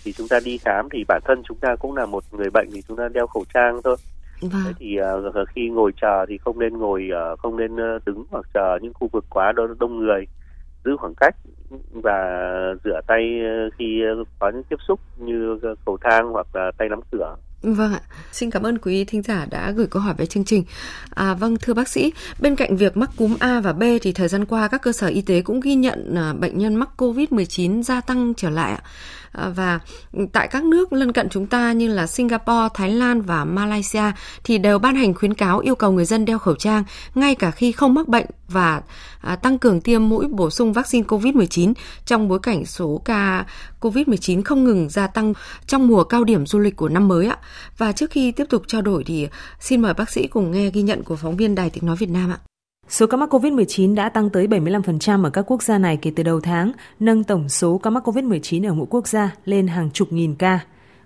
Thì 0.05 0.13
chúng 0.13 0.29
ta 0.29 0.41
đi 0.45 0.59
khám 0.59 0.89
thì 0.93 1.05
bản 1.09 1.21
thân 1.25 1.43
chúng 1.49 1.59
ta 1.59 1.77
cũng 1.77 1.97
là 1.97 2.07
một 2.07 2.25
người 2.33 2.51
bệnh 2.51 2.69
thì 2.73 2.83
chúng 2.89 2.97
ta 2.97 3.09
đeo 3.09 3.27
khẩu 3.27 3.45
trang 3.55 3.81
thôi. 3.85 3.97
Vâng. 4.41 4.63
Thế 4.67 4.73
thì 4.79 4.99
uh, 5.41 5.49
khi 5.49 5.69
ngồi 5.69 5.93
chờ 6.01 6.27
thì 6.29 6.39
không 6.39 6.59
nên 6.59 6.79
ngồi 6.79 7.11
uh, 7.33 7.39
không 7.39 7.57
nên 7.57 7.75
uh, 7.75 8.05
đứng 8.07 8.25
hoặc 8.31 8.47
chờ 8.55 8.79
những 8.83 8.95
khu 8.95 9.09
vực 9.13 9.25
quá 9.31 9.53
đông, 9.53 9.79
đông 9.79 9.99
người. 9.99 10.27
Giữ 10.85 10.97
khoảng 10.97 11.15
cách 11.15 11.35
và 11.93 12.41
rửa 12.85 13.01
tay 13.07 13.41
khi 13.79 14.03
có 14.39 14.51
những 14.51 14.63
tiếp 14.63 14.77
xúc 14.89 15.01
như 15.17 15.61
cầu 15.85 15.99
thang 16.01 16.29
hoặc 16.29 16.47
là 16.55 16.71
tay 16.79 16.89
nắm 16.89 17.01
cửa 17.11 17.37
Vâng 17.75 17.93
ạ, 17.93 18.01
xin 18.33 18.51
cảm 18.51 18.63
ơn 18.63 18.79
quý 18.79 19.05
thính 19.05 19.23
giả 19.23 19.47
đã 19.51 19.71
gửi 19.71 19.87
câu 19.87 20.03
hỏi 20.03 20.15
về 20.19 20.27
chương 20.27 20.45
trình. 20.45 20.65
À, 21.11 21.35
vâng, 21.35 21.57
thưa 21.57 21.75
bác 21.75 21.89
sĩ, 21.89 22.13
bên 22.41 22.57
cạnh 22.57 22.77
việc 22.77 22.97
mắc 22.97 23.11
cúm 23.17 23.37
A 23.41 23.61
và 23.61 23.73
B 23.73 23.83
thì 24.03 24.13
thời 24.13 24.29
gian 24.29 24.45
qua 24.45 24.69
các 24.69 24.83
cơ 24.83 24.93
sở 24.93 25.07
y 25.07 25.23
tế 25.23 25.41
cũng 25.41 25.61
ghi 25.61 25.75
nhận 25.75 26.15
à, 26.15 26.33
bệnh 26.33 26.59
nhân 26.59 26.75
mắc 26.75 26.89
COVID-19 26.97 27.83
gia 27.83 28.01
tăng 28.01 28.35
trở 28.37 28.51
lại 28.51 28.71
ạ. 28.71 28.83
À, 29.33 29.49
và 29.49 29.81
tại 30.33 30.49
các 30.49 30.65
nước 30.65 30.93
lân 30.93 31.13
cận 31.13 31.29
chúng 31.29 31.47
ta 31.47 31.73
như 31.73 31.89
là 31.89 32.07
Singapore, 32.07 32.69
Thái 32.75 32.91
Lan 32.91 33.23
và 33.23 33.45
Malaysia 33.45 34.13
thì 34.45 34.59
đều 34.59 34.79
ban 34.79 34.97
hành 34.97 35.15
khuyến 35.15 35.35
cáo 35.35 35.59
yêu 35.59 35.75
cầu 35.75 35.93
người 35.93 36.05
dân 36.05 36.25
đeo 36.25 36.39
khẩu 36.39 36.55
trang 36.55 36.85
ngay 37.15 37.35
cả 37.35 37.51
khi 37.51 37.73
không 37.73 37.95
mắc 37.95 38.09
bệnh 38.09 38.27
và 38.49 38.83
à, 39.21 39.37
tăng 39.37 39.59
cường 39.59 39.81
tiêm 39.81 40.09
mũi 40.09 40.27
bổ 40.29 40.51
sung 40.51 40.73
vaccine 40.73 41.07
COVID-19 41.07 41.73
trong 42.07 42.29
bối 42.29 42.39
cảnh 42.43 42.67
số 42.67 43.03
ca 43.05 43.45
COVID-19 43.81 44.43
không 44.43 44.65
ngừng 44.65 44.89
gia 44.89 45.07
tăng 45.07 45.35
trong 45.67 45.87
mùa 45.87 46.05
cao 46.05 46.25
điểm 46.25 46.47
du 46.47 46.59
lịch 46.59 46.77
của 46.77 46.89
năm 46.89 47.09
mới 47.09 47.27
ạ. 47.27 47.37
Và 47.79 47.93
trước 47.93 48.11
khi 48.11 48.33
tiếp 48.33 48.45
tục 48.49 48.63
trao 48.67 48.83
đổi 48.83 49.05
thì 49.05 49.29
xin 49.61 49.81
mời 49.83 49.95
bác 49.95 50.11
sĩ 50.11 50.27
cùng 50.27 50.51
nghe 50.51 50.71
ghi 50.71 50.83
nhận 50.83 51.03
của 51.03 51.17
phóng 51.17 51.37
viên 51.37 51.55
Đài 51.55 51.71
Tiếng 51.71 51.87
Nói 51.87 51.97
Việt 51.97 52.11
Nam 52.11 52.31
ạ. 52.31 52.39
Số 52.89 53.07
ca 53.07 53.17
mắc 53.17 53.35
COVID-19 53.35 53.95
đã 53.95 54.09
tăng 54.09 54.31
tới 54.31 54.47
75% 54.47 55.25
ở 55.25 55.31
các 55.31 55.45
quốc 55.51 55.63
gia 55.63 55.79
này 55.79 55.97
kể 55.97 56.13
từ 56.17 56.23
đầu 56.23 56.41
tháng, 56.41 56.73
nâng 57.01 57.25
tổng 57.25 57.49
số 57.49 57.79
ca 57.79 57.91
mắc 57.91 58.09
COVID-19 58.09 58.69
ở 58.71 58.75
mỗi 58.75 58.87
quốc 58.91 59.09
gia 59.09 59.35
lên 59.45 59.67
hàng 59.67 59.91
chục 59.91 60.13
nghìn 60.13 60.35
ca. 60.35 60.61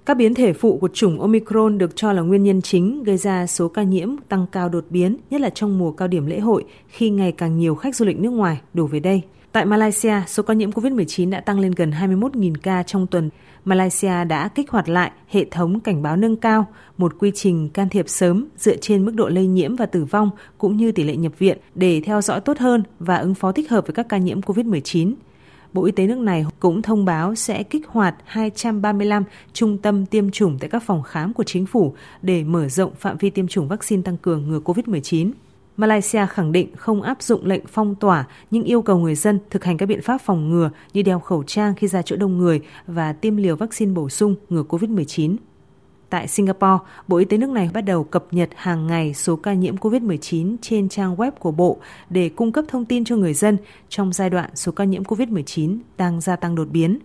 Các 0.07 0.17
biến 0.17 0.35
thể 0.35 0.53
phụ 0.53 0.79
của 0.81 0.89
chủng 0.89 1.21
Omicron 1.21 1.79
được 1.79 1.97
cho 1.97 2.13
là 2.13 2.23
nguyên 2.23 2.43
nhân 2.43 2.63
chính 2.63 3.03
gây 3.05 3.17
ra 3.17 3.47
số 3.47 3.69
ca 3.69 3.83
nhiễm 3.83 4.09
tăng 4.29 4.47
cao 4.53 4.69
đột 4.69 4.85
biến, 4.91 5.17
nhất 5.31 5.41
là 5.41 5.51
trong 5.51 5.79
mùa 5.79 5.93
cao 5.93 6.09
điểm 6.09 6.27
lễ 6.27 6.41
hội 6.41 6.65
khi 6.89 7.11
ngày 7.11 7.33
càng 7.33 7.59
nhiều 7.59 7.75
khách 7.75 7.97
du 7.97 8.05
lịch 8.05 8.19
nước 8.19 8.31
ngoài 8.31 8.61
đổ 8.75 8.87
về 8.87 9.01
đây. 9.01 9.23
Tại 9.53 9.65
Malaysia, 9.65 10.15
số 10.27 10.43
ca 10.43 10.55
nhiễm 10.55 10.71
COVID-19 10.71 11.31
đã 11.31 11.41
tăng 11.41 11.61
lên 11.61 11.73
gần 11.77 11.91
21.000 11.91 12.55
ca 12.63 12.83
trong 12.83 13.07
tuần. 13.07 13.31
Malaysia 13.65 14.25
đã 14.25 14.49
kích 14.49 14.71
hoạt 14.71 14.89
lại 14.89 15.11
hệ 15.29 15.45
thống 15.51 15.81
cảnh 15.81 16.03
báo 16.03 16.17
nâng 16.17 16.37
cao, 16.37 16.67
một 16.99 17.19
quy 17.19 17.31
trình 17.35 17.69
can 17.69 17.89
thiệp 17.89 18.09
sớm 18.09 18.47
dựa 18.57 18.77
trên 18.77 19.05
mức 19.05 19.13
độ 19.15 19.29
lây 19.29 19.47
nhiễm 19.47 19.77
và 19.77 19.87
tử 19.87 20.05
vong 20.05 20.31
cũng 20.59 20.77
như 20.77 20.93
tỷ 20.93 21.03
lệ 21.03 21.17
nhập 21.17 21.33
viện 21.39 21.59
để 21.75 22.03
theo 22.05 22.21
dõi 22.21 22.41
tốt 22.41 22.59
hơn 22.59 22.83
và 22.99 23.17
ứng 23.17 23.35
phó 23.35 23.53
thích 23.53 23.71
hợp 23.71 23.87
với 23.87 23.95
các 23.95 24.07
ca 24.09 24.19
nhiễm 24.19 24.41
COVID-19. 24.41 25.13
Bộ 25.73 25.85
Y 25.85 25.93
tế 25.93 26.07
nước 26.07 26.19
này 26.19 26.47
cũng 26.61 26.83
thông 26.83 27.05
báo 27.05 27.35
sẽ 27.35 27.63
kích 27.63 27.87
hoạt 27.89 28.15
235 28.25 29.25
trung 29.53 29.79
tâm 29.79 30.07
tiêm 30.07 30.31
chủng 30.31 30.59
tại 30.61 30.71
các 30.71 30.83
phòng 30.87 31.03
khám 31.03 31.33
của 31.33 31.45
chính 31.45 31.67
phủ 31.67 31.95
để 32.23 32.45
mở 32.45 32.69
rộng 32.69 32.95
phạm 32.95 33.17
vi 33.17 33.31
tiêm 33.31 33.49
chủng 33.49 33.69
vaccine 33.69 34.03
tăng 34.03 34.17
cường 34.17 34.49
ngừa 34.49 34.61
COVID-19. 34.61 35.31
Malaysia 35.81 36.27
khẳng 36.27 36.53
định 36.53 36.69
không 36.77 37.03
áp 37.03 37.23
dụng 37.23 37.47
lệnh 37.47 37.67
phong 37.67 37.95
tỏa 37.95 38.25
nhưng 38.51 38.65
yêu 38.65 38.83
cầu 38.83 38.99
người 38.99 39.15
dân 39.15 39.39
thực 39.51 39.65
hành 39.65 39.77
các 39.77 39.87
biện 39.87 40.03
pháp 40.03 40.19
phòng 40.19 40.51
ngừa 40.51 40.71
như 40.93 41.03
đeo 41.03 41.21
khẩu 41.21 41.43
trang 41.43 41.75
khi 41.75 41.89
ra 41.89 42.03
chỗ 42.03 42.17
đông 42.17 42.39
người 42.39 42.61
và 42.87 43.13
tiêm 43.13 43.37
liều 43.37 43.57
vaccine 43.57 43.93
bổ 43.93 44.09
sung 44.09 44.35
ngừa 44.49 44.63
COVID-19. 44.63 45.37
Tại 46.11 46.29
Singapore, 46.29 46.79
Bộ 47.09 47.17
Y 47.17 47.25
tế 47.25 47.37
nước 47.37 47.51
này 47.51 47.71
bắt 47.75 47.81
đầu 47.81 48.05
cập 48.05 48.25
nhật 48.31 48.49
hàng 48.57 48.87
ngày 48.87 49.15
số 49.15 49.37
ca 49.37 49.53
nhiễm 49.53 49.77
COVID-19 49.77 50.57
trên 50.63 50.89
trang 50.89 51.17
web 51.17 51.31
của 51.31 51.51
Bộ 51.51 51.79
để 52.11 52.29
cung 52.29 52.53
cấp 52.53 52.65
thông 52.69 52.85
tin 52.85 53.05
cho 53.05 53.17
người 53.17 53.35
dân 53.35 53.57
trong 53.89 54.13
giai 54.13 54.31
đoạn 54.31 54.51
số 54.55 54.73
ca 54.73 54.85
nhiễm 54.85 55.03
COVID-19 55.03 55.79
đang 55.97 56.21
gia 56.21 56.37
tăng 56.37 56.55
đột 56.55 56.69
biến. 56.71 56.99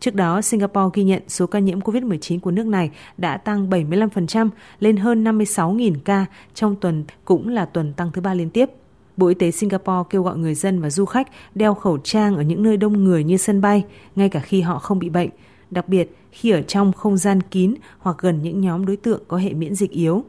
Trước 0.00 0.14
đó, 0.14 0.42
Singapore 0.42 0.90
ghi 0.94 1.04
nhận 1.04 1.22
số 1.28 1.46
ca 1.46 1.58
nhiễm 1.58 1.80
COVID-19 1.80 2.40
của 2.40 2.50
nước 2.50 2.66
này 2.66 2.90
đã 3.18 3.36
tăng 3.36 3.70
75% 3.70 4.48
lên 4.80 4.96
hơn 4.96 5.24
56.000 5.24 5.94
ca 6.04 6.26
trong 6.54 6.76
tuần 6.76 7.04
cũng 7.24 7.48
là 7.48 7.64
tuần 7.64 7.92
tăng 7.92 8.12
thứ 8.12 8.20
ba 8.20 8.34
liên 8.34 8.50
tiếp. 8.50 8.70
Bộ 9.16 9.26
Y 9.26 9.34
tế 9.34 9.50
Singapore 9.50 10.08
kêu 10.10 10.22
gọi 10.22 10.38
người 10.38 10.54
dân 10.54 10.80
và 10.80 10.90
du 10.90 11.04
khách 11.04 11.28
đeo 11.54 11.74
khẩu 11.74 11.98
trang 11.98 12.36
ở 12.36 12.42
những 12.42 12.62
nơi 12.62 12.76
đông 12.76 13.04
người 13.04 13.24
như 13.24 13.36
sân 13.36 13.60
bay, 13.60 13.84
ngay 14.16 14.28
cả 14.28 14.40
khi 14.40 14.60
họ 14.60 14.78
không 14.78 14.98
bị 14.98 15.08
bệnh, 15.08 15.30
đặc 15.70 15.88
biệt 15.88 16.16
khi 16.32 16.50
ở 16.50 16.62
trong 16.62 16.92
không 16.92 17.16
gian 17.16 17.40
kín 17.40 17.74
hoặc 17.98 18.16
gần 18.18 18.42
những 18.42 18.60
nhóm 18.60 18.86
đối 18.86 18.96
tượng 18.96 19.22
có 19.28 19.36
hệ 19.36 19.52
miễn 19.52 19.74
dịch 19.74 19.90
yếu. 19.90 20.24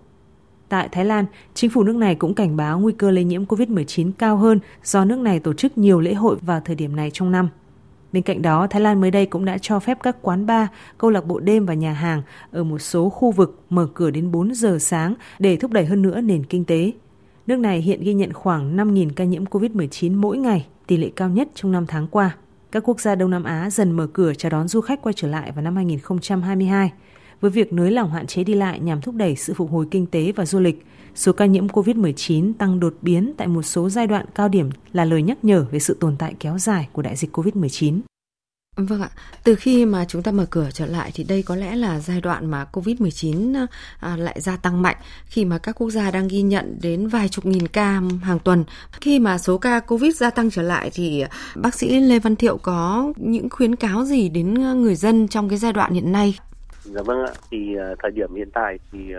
Tại 0.70 0.90
Thái 0.92 1.06
Lan, 1.06 1.26
chính 1.54 1.70
phủ 1.70 1.84
nước 1.84 1.96
này 1.96 2.16
cũng 2.16 2.34
cảnh 2.34 2.58
báo 2.58 2.80
nguy 2.80 2.94
cơ 2.98 3.12
lây 3.12 3.24
nhiễm 3.24 3.46
COVID-19 3.46 4.12
cao 4.18 4.38
hơn 4.38 4.60
do 4.84 5.06
nước 5.06 5.20
này 5.20 5.40
tổ 5.40 5.54
chức 5.54 5.78
nhiều 5.78 6.00
lễ 6.00 6.14
hội 6.14 6.38
vào 6.42 6.62
thời 6.66 6.76
điểm 6.76 6.96
này 6.96 7.12
trong 7.14 7.32
năm. 7.32 7.50
Bên 8.12 8.24
cạnh 8.24 8.42
đó, 8.42 8.68
Thái 8.70 8.82
Lan 8.82 9.02
mới 9.02 9.12
đây 9.12 9.26
cũng 9.26 9.46
đã 9.46 9.58
cho 9.58 9.80
phép 9.80 9.98
các 10.04 10.18
quán 10.22 10.46
bar, 10.46 10.68
câu 10.98 11.10
lạc 11.10 11.26
bộ 11.26 11.40
đêm 11.40 11.66
và 11.66 11.74
nhà 11.74 11.94
hàng 11.94 12.22
ở 12.52 12.64
một 12.64 12.80
số 12.80 13.10
khu 13.10 13.32
vực 13.32 13.62
mở 13.70 13.88
cửa 13.94 14.12
đến 14.12 14.32
4 14.32 14.56
giờ 14.56 14.78
sáng 14.80 15.14
để 15.40 15.58
thúc 15.58 15.72
đẩy 15.72 15.86
hơn 15.86 16.02
nữa 16.02 16.22
nền 16.22 16.44
kinh 16.44 16.66
tế. 16.66 16.92
Nước 17.48 17.60
này 17.60 17.82
hiện 17.82 18.04
ghi 18.04 18.14
nhận 18.14 18.34
khoảng 18.34 18.78
5.000 18.78 19.10
ca 19.16 19.24
nhiễm 19.24 19.46
COVID-19 19.46 20.16
mỗi 20.16 20.38
ngày, 20.38 20.68
tỷ 20.88 20.98
lệ 20.98 21.10
cao 21.16 21.30
nhất 21.30 21.48
trong 21.56 21.72
năm 21.72 21.86
tháng 21.88 22.08
qua. 22.08 22.36
Các 22.72 22.84
quốc 22.90 23.00
gia 23.00 23.16
Đông 23.16 23.32
Nam 23.32 23.44
Á 23.44 23.70
dần 23.70 23.92
mở 23.92 24.08
cửa 24.14 24.34
chào 24.34 24.50
đón 24.50 24.68
du 24.68 24.82
khách 24.82 25.02
quay 25.02 25.14
trở 25.14 25.28
lại 25.28 25.52
vào 25.52 25.62
năm 25.62 25.76
2022 25.76 26.92
với 27.42 27.52
việc 27.52 27.74
nới 27.74 27.92
lỏng 27.92 28.12
hạn 28.12 28.28
chế 28.28 28.44
đi 28.44 28.54
lại 28.54 28.80
nhằm 28.80 29.02
thúc 29.02 29.16
đẩy 29.16 29.36
sự 29.36 29.54
phục 29.54 29.72
hồi 29.72 29.88
kinh 29.92 30.06
tế 30.06 30.32
và 30.36 30.46
du 30.46 30.60
lịch. 30.60 30.86
Số 31.16 31.32
ca 31.34 31.46
nhiễm 31.46 31.68
COVID-19 31.68 32.54
tăng 32.54 32.80
đột 32.80 32.96
biến 33.02 33.34
tại 33.38 33.48
một 33.48 33.64
số 33.64 33.90
giai 33.90 34.08
đoạn 34.08 34.26
cao 34.36 34.50
điểm 34.50 34.70
là 34.94 35.06
lời 35.06 35.22
nhắc 35.22 35.46
nhở 35.46 35.66
về 35.72 35.80
sự 35.80 35.98
tồn 36.00 36.16
tại 36.20 36.36
kéo 36.40 36.58
dài 36.58 36.90
của 36.94 37.02
đại 37.02 37.16
dịch 37.16 37.38
COVID-19. 37.38 38.00
Vâng 38.78 39.02
ạ, 39.02 39.10
từ 39.44 39.56
khi 39.56 39.86
mà 39.86 40.06
chúng 40.06 40.24
ta 40.24 40.32
mở 40.32 40.46
cửa 40.50 40.70
trở 40.74 40.86
lại 40.86 41.12
thì 41.14 41.24
đây 41.24 41.44
có 41.44 41.56
lẽ 41.56 41.76
là 41.76 42.00
giai 42.00 42.22
đoạn 42.22 42.52
mà 42.52 42.66
Covid-19 42.74 43.58
à, 43.58 43.68
à, 44.00 44.18
lại 44.18 44.42
gia 44.42 44.58
tăng 44.58 44.82
mạnh 44.82 44.96
khi 45.26 45.46
mà 45.46 45.58
các 45.58 45.76
quốc 45.80 45.90
gia 45.90 46.12
đang 46.12 46.28
ghi 46.28 46.42
nhận 46.42 46.78
đến 46.82 47.08
vài 47.08 47.30
chục 47.30 47.46
nghìn 47.46 47.68
ca 47.68 48.02
hàng 48.24 48.40
tuần. 48.44 48.64
Khi 48.92 49.20
mà 49.20 49.38
số 49.38 49.58
ca 49.58 49.80
Covid 49.80 50.16
gia 50.16 50.30
tăng 50.30 50.52
trở 50.52 50.62
lại 50.62 50.90
thì 50.94 51.24
bác 51.56 51.76
sĩ 51.76 52.00
Lê 52.00 52.20
Văn 52.20 52.36
Thiệu 52.36 52.58
có 52.58 53.14
những 53.16 53.50
khuyến 53.50 53.76
cáo 53.76 54.06
gì 54.06 54.30
đến 54.30 54.64
à, 54.64 54.74
người 54.74 54.96
dân 54.96 55.28
trong 55.28 55.50
cái 55.50 55.58
giai 55.58 55.74
đoạn 55.74 55.94
hiện 55.94 56.12
nay? 56.12 56.36
Dạ 56.88 57.02
vâng 57.02 57.22
ạ, 57.26 57.32
thì 57.52 57.76
ờ, 57.76 57.96
thời 58.00 58.12
điểm 58.12 58.36
hiện 58.36 58.50
tại 58.54 58.80
thì 58.92 59.14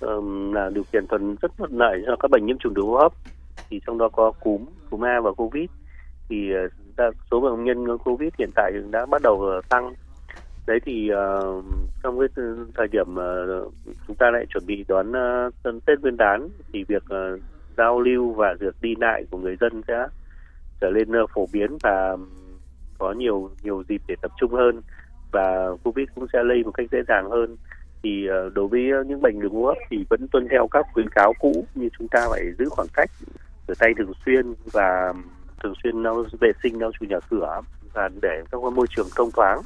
um, 0.00 0.52
là 0.52 0.70
điều 0.74 0.84
kiện 0.92 1.06
thuận 1.06 1.36
rất 1.42 1.52
thuận 1.58 1.78
lợi 1.78 2.02
cho 2.06 2.16
các 2.16 2.30
bệnh 2.30 2.46
nhiễm 2.46 2.58
trùng 2.58 2.74
đường 2.74 2.86
hô 2.86 2.96
hấp. 2.96 3.12
Thì 3.70 3.80
trong 3.86 3.98
đó 3.98 4.08
có 4.08 4.32
cúm, 4.40 4.64
cúm 4.90 5.04
A 5.04 5.20
và 5.20 5.32
Covid. 5.32 5.70
Thì 6.28 6.52
uh, 6.98 7.14
số 7.30 7.40
bệnh 7.40 7.64
nhân 7.64 7.98
Covid 7.98 8.30
hiện 8.38 8.50
tại 8.54 8.72
đã 8.90 9.06
bắt 9.06 9.22
đầu 9.22 9.34
uh, 9.58 9.68
tăng. 9.68 9.94
Đấy 10.66 10.78
thì 10.84 11.10
uh, 11.12 11.64
trong 12.02 12.18
cái 12.18 12.28
thời 12.76 12.88
điểm 12.88 13.06
uh, 13.12 13.72
chúng 14.06 14.16
ta 14.16 14.30
lại 14.30 14.46
chuẩn 14.48 14.66
bị 14.66 14.84
đón 14.88 15.10
uh, 15.10 15.84
Tết 15.86 16.00
Nguyên 16.00 16.16
đán 16.16 16.48
thì 16.72 16.84
việc 16.88 17.02
uh, 17.04 17.40
giao 17.76 18.00
lưu 18.00 18.32
và 18.32 18.54
việc 18.60 18.74
đi 18.80 18.94
lại 19.00 19.24
của 19.30 19.38
người 19.38 19.56
dân 19.60 19.82
sẽ 19.88 20.06
trở 20.80 20.90
lên 20.90 21.22
uh, 21.22 21.30
phổ 21.34 21.46
biến 21.52 21.78
và 21.82 22.16
có 22.98 23.12
nhiều 23.12 23.50
nhiều 23.62 23.82
dịp 23.88 24.02
để 24.08 24.16
tập 24.22 24.30
trung 24.40 24.52
hơn 24.52 24.80
và 25.32 25.68
Covid 25.84 26.08
cũng 26.14 26.26
sẽ 26.32 26.42
lây 26.44 26.64
một 26.64 26.70
cách 26.70 26.86
dễ 26.92 26.98
dàng 27.08 27.30
hơn. 27.30 27.56
Thì 28.02 28.26
ờ, 28.26 28.50
đối 28.54 28.68
với 28.68 28.82
những 29.06 29.22
bệnh 29.22 29.40
đường 29.40 29.54
hô 29.54 29.66
hấp 29.66 29.76
thì 29.90 30.04
vẫn 30.10 30.28
tuân 30.28 30.48
theo 30.50 30.68
các 30.70 30.86
khuyến 30.92 31.08
cáo 31.08 31.32
cũ 31.40 31.64
như 31.74 31.88
chúng 31.98 32.08
ta 32.08 32.26
phải 32.30 32.52
giữ 32.58 32.64
khoảng 32.70 32.88
cách 32.94 33.10
rửa 33.68 33.74
tay 33.78 33.94
thường 33.98 34.12
xuyên 34.26 34.54
và 34.72 35.12
thường 35.62 35.74
xuyên 35.82 36.02
lau 36.02 36.24
vệ 36.40 36.52
sinh 36.62 36.80
lau 36.80 36.90
chùi 37.00 37.08
nhà 37.08 37.18
cửa 37.30 37.60
và 37.92 38.08
để 38.22 38.42
các 38.50 38.60
môi 38.74 38.86
trường 38.96 39.08
thông 39.16 39.30
thoáng. 39.36 39.60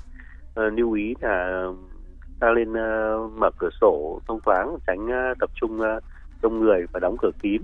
Ờ, 0.54 0.70
lưu 0.70 0.92
ý 0.92 1.14
là 1.20 1.66
ta 2.40 2.50
lên 2.50 2.72
ờ, 2.72 3.18
mở 3.36 3.50
cửa 3.58 3.70
sổ 3.80 4.20
thông 4.28 4.40
thoáng 4.40 4.76
tránh 4.86 5.08
tập 5.40 5.50
trung 5.54 5.80
đông 6.42 6.60
người 6.60 6.86
và 6.92 7.00
đóng 7.00 7.16
cửa 7.22 7.30
kín. 7.42 7.62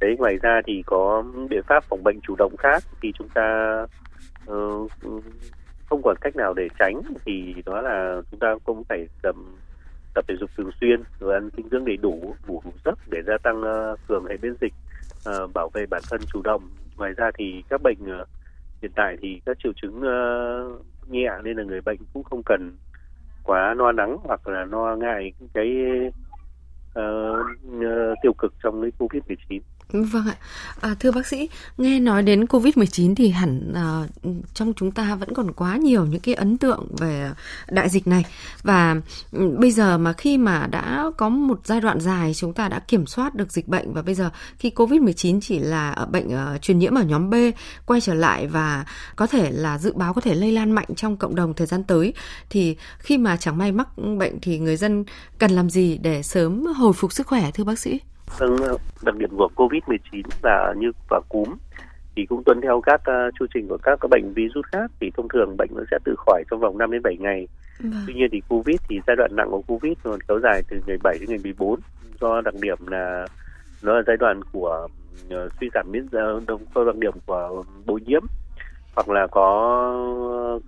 Đấy 0.00 0.16
ngoài 0.18 0.38
ra 0.42 0.60
thì 0.66 0.82
có 0.86 1.24
biện 1.50 1.62
pháp 1.66 1.84
phòng 1.84 2.02
bệnh 2.04 2.20
chủ 2.20 2.34
động 2.38 2.56
khác 2.56 2.82
thì 3.02 3.12
chúng 3.18 3.28
ta 3.28 3.86
uh, 4.50 4.90
không 5.86 6.02
còn 6.02 6.16
cách 6.20 6.36
nào 6.36 6.54
để 6.54 6.68
tránh 6.78 7.02
thì 7.24 7.54
đó 7.66 7.80
là 7.80 8.22
chúng 8.30 8.40
ta 8.40 8.54
cũng 8.64 8.84
phải 8.84 9.08
tập 9.22 9.36
tập 10.14 10.24
thể 10.28 10.34
dục 10.40 10.50
thường 10.56 10.70
xuyên 10.80 11.02
rồi 11.20 11.34
ăn 11.34 11.50
dinh 11.56 11.68
dưỡng 11.68 11.84
đầy 11.84 11.96
đủ 11.96 12.34
ngủ 12.46 12.62
đủ 12.64 12.70
giấc 12.84 12.98
để 13.10 13.22
gia 13.26 13.38
tăng 13.42 13.60
uh, 13.60 13.98
cường 14.08 14.24
hệ 14.24 14.36
miễn 14.42 14.54
dịch 14.60 14.72
uh, 15.28 15.54
bảo 15.54 15.70
vệ 15.74 15.86
bản 15.86 16.02
thân 16.10 16.20
chủ 16.32 16.42
động. 16.42 16.70
Ngoài 16.96 17.12
ra 17.16 17.30
thì 17.38 17.62
các 17.68 17.80
bệnh 17.82 17.98
uh, 18.22 18.28
hiện 18.82 18.90
tại 18.94 19.16
thì 19.20 19.40
các 19.46 19.56
triệu 19.62 19.72
chứng 19.82 19.96
uh, 19.96 21.10
nhẹ 21.10 21.28
nên 21.44 21.56
là 21.56 21.64
người 21.64 21.80
bệnh 21.80 21.98
cũng 22.14 22.24
không 22.24 22.42
cần 22.46 22.76
quá 23.44 23.74
lo 23.74 23.92
lắng 23.92 24.16
hoặc 24.24 24.48
là 24.48 24.64
lo 24.64 24.96
ngại 24.96 25.32
cái 25.54 25.76
uh, 26.98 27.46
uh, 27.76 28.18
tiêu 28.22 28.32
cực 28.38 28.54
trong 28.62 28.82
cái 28.82 28.90
covid 28.98 29.22
19 29.28 29.62
Vâng 29.92 30.26
ạ. 30.26 30.36
À, 30.80 30.94
thưa 31.00 31.10
bác 31.10 31.26
sĩ, 31.26 31.48
nghe 31.78 31.98
nói 32.00 32.22
đến 32.22 32.44
Covid-19 32.44 33.14
thì 33.14 33.28
hẳn 33.28 33.72
à, 33.74 34.06
trong 34.54 34.72
chúng 34.76 34.90
ta 34.90 35.14
vẫn 35.14 35.34
còn 35.34 35.52
quá 35.52 35.76
nhiều 35.76 36.06
những 36.06 36.20
cái 36.20 36.34
ấn 36.34 36.58
tượng 36.58 36.86
về 36.98 37.30
đại 37.70 37.88
dịch 37.88 38.06
này. 38.06 38.24
Và 38.62 38.96
ừ, 39.32 39.56
bây 39.58 39.70
giờ 39.70 39.98
mà 39.98 40.12
khi 40.12 40.38
mà 40.38 40.66
đã 40.66 41.04
có 41.16 41.28
một 41.28 41.60
giai 41.64 41.80
đoạn 41.80 42.00
dài 42.00 42.34
chúng 42.34 42.52
ta 42.52 42.68
đã 42.68 42.78
kiểm 42.78 43.06
soát 43.06 43.34
được 43.34 43.52
dịch 43.52 43.68
bệnh 43.68 43.92
và 43.92 44.02
bây 44.02 44.14
giờ 44.14 44.30
khi 44.58 44.70
Covid-19 44.70 45.40
chỉ 45.40 45.58
là 45.58 45.90
ở 45.90 46.06
bệnh 46.06 46.26
uh, 46.26 46.62
truyền 46.62 46.78
nhiễm 46.78 46.94
ở 46.94 47.02
nhóm 47.02 47.30
B 47.30 47.34
quay 47.86 48.00
trở 48.00 48.14
lại 48.14 48.46
và 48.46 48.84
có 49.16 49.26
thể 49.26 49.50
là 49.50 49.78
dự 49.78 49.92
báo 49.92 50.14
có 50.14 50.20
thể 50.20 50.34
lây 50.34 50.52
lan 50.52 50.72
mạnh 50.72 50.88
trong 50.96 51.16
cộng 51.16 51.34
đồng 51.34 51.54
thời 51.54 51.66
gian 51.66 51.84
tới 51.84 52.14
thì 52.50 52.76
khi 52.98 53.18
mà 53.18 53.36
chẳng 53.36 53.58
may 53.58 53.72
mắc 53.72 53.88
bệnh 54.18 54.40
thì 54.40 54.58
người 54.58 54.76
dân 54.76 55.04
cần 55.38 55.50
làm 55.50 55.70
gì 55.70 55.98
để 55.98 56.22
sớm 56.22 56.66
hồi 56.66 56.92
phục 56.92 57.12
sức 57.12 57.26
khỏe 57.26 57.50
thưa 57.50 57.64
bác 57.64 57.78
sĩ? 57.78 58.00
Vâng, 58.38 58.56
đặc 59.02 59.16
điểm 59.16 59.30
của 59.36 59.48
COVID-19 59.54 60.22
là 60.42 60.74
như 60.76 60.92
và 61.10 61.20
cúm 61.28 61.54
thì 62.16 62.26
cũng 62.26 62.44
tuân 62.44 62.60
theo 62.60 62.80
các 62.80 63.00
uh, 63.00 63.34
chu 63.38 63.46
trình 63.54 63.68
của 63.68 63.78
các, 63.82 63.98
các 64.00 64.08
bệnh 64.10 64.32
virus 64.34 64.64
khác 64.72 64.90
thì 65.00 65.10
thông 65.16 65.28
thường 65.28 65.56
bệnh 65.56 65.70
nó 65.74 65.82
sẽ 65.90 65.98
tự 66.04 66.14
khỏi 66.18 66.42
trong 66.50 66.60
vòng 66.60 66.78
5 66.78 66.90
đến 66.90 67.02
7 67.02 67.16
ngày. 67.16 67.48
Vâng. 67.80 67.92
Tuy 68.06 68.14
nhiên 68.14 68.28
thì 68.32 68.42
COVID 68.48 68.76
thì 68.88 69.00
giai 69.06 69.16
đoạn 69.16 69.30
nặng 69.36 69.50
của 69.50 69.62
COVID 69.66 69.92
còn 70.02 70.20
kéo 70.28 70.40
dài 70.42 70.62
từ 70.68 70.80
ngày 70.86 70.96
7 71.02 71.16
đến 71.20 71.28
ngày 71.28 71.38
14 71.44 71.80
do 72.20 72.40
đặc 72.40 72.54
điểm 72.60 72.78
là 72.86 73.26
nó 73.82 73.94
là 73.94 74.02
giai 74.06 74.16
đoạn 74.16 74.40
của 74.52 74.88
uh, 75.26 75.52
suy 75.60 75.68
giảm 75.74 75.86
miễn 75.92 76.02
dịch 76.12 76.18
do 76.74 76.84
đặc 76.84 76.96
điểm 76.96 77.12
của 77.26 77.64
bội 77.86 78.00
nhiễm 78.06 78.22
hoặc 78.94 79.08
là 79.08 79.26
có 79.30 79.48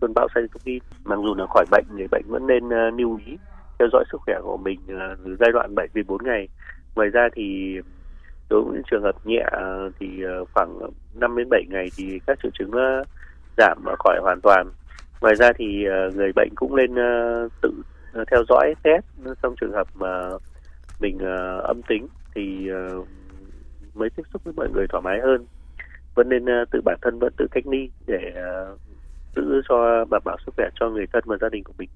cơn 0.00 0.14
bão 0.14 0.28
cytokine 0.34 0.86
mặc 1.04 1.18
dù 1.22 1.34
là 1.34 1.46
khỏi 1.46 1.64
bệnh 1.70 1.84
người 1.96 2.06
bệnh 2.10 2.24
vẫn 2.28 2.46
nên 2.46 2.66
uh, 2.66 2.98
lưu 2.98 3.20
ý 3.26 3.36
theo 3.78 3.88
dõi 3.92 4.04
sức 4.12 4.20
khỏe 4.26 4.34
của 4.42 4.56
mình 4.56 4.80
uh, 4.84 5.38
giai 5.40 5.52
đoạn 5.52 5.74
7 5.74 5.86
đến 5.94 6.06
14 6.08 6.24
ngày 6.24 6.48
ngoài 6.98 7.10
ra 7.10 7.28
thì 7.34 7.76
đối 8.50 8.62
với 8.62 8.72
những 8.72 8.82
trường 8.90 9.02
hợp 9.02 9.26
nhẹ 9.26 9.44
à, 9.52 9.88
thì 10.00 10.24
à, 10.24 10.34
khoảng 10.54 10.78
5 11.14 11.36
đến 11.36 11.48
7 11.50 11.64
ngày 11.68 11.88
thì 11.96 12.20
các 12.26 12.38
triệu 12.42 12.50
chứng 12.58 12.72
à, 12.72 13.02
giảm 13.56 13.78
và 13.84 13.96
khỏi 13.98 14.18
hoàn 14.22 14.40
toàn. 14.42 14.66
Ngoài 15.20 15.34
ra 15.34 15.52
thì 15.56 15.84
người 16.14 16.32
bệnh 16.36 16.48
cũng 16.56 16.76
nên 16.76 16.94
tự 17.62 17.70
theo 18.30 18.44
dõi, 18.48 18.74
test 18.82 19.04
trong 19.42 19.54
trường 19.60 19.72
hợp 19.72 19.88
mà 19.94 20.30
mình 21.00 21.18
âm 21.62 21.82
tính 21.88 22.06
thì 22.34 22.68
mới 23.94 24.10
tiếp 24.10 24.22
xúc 24.32 24.44
với 24.44 24.54
mọi 24.56 24.68
người 24.74 24.86
thoải 24.88 25.02
mái 25.02 25.20
hơn. 25.20 25.46
Vẫn 26.14 26.28
nên 26.28 26.44
tự 26.70 26.80
bản 26.84 26.98
thân 27.02 27.18
vẫn 27.18 27.32
tự 27.36 27.46
cách 27.50 27.66
ly 27.66 27.90
để 28.06 28.32
giữ 29.36 29.62
cho, 29.68 30.04
đảm 30.10 30.22
bảo 30.24 30.36
sức 30.46 30.54
khỏe 30.56 30.68
cho 30.80 30.90
người 30.90 31.06
thân 31.12 31.22
và 31.26 31.36
gia 31.40 31.48
đình 31.48 31.64
của 31.64 31.72
mình. 31.78 31.88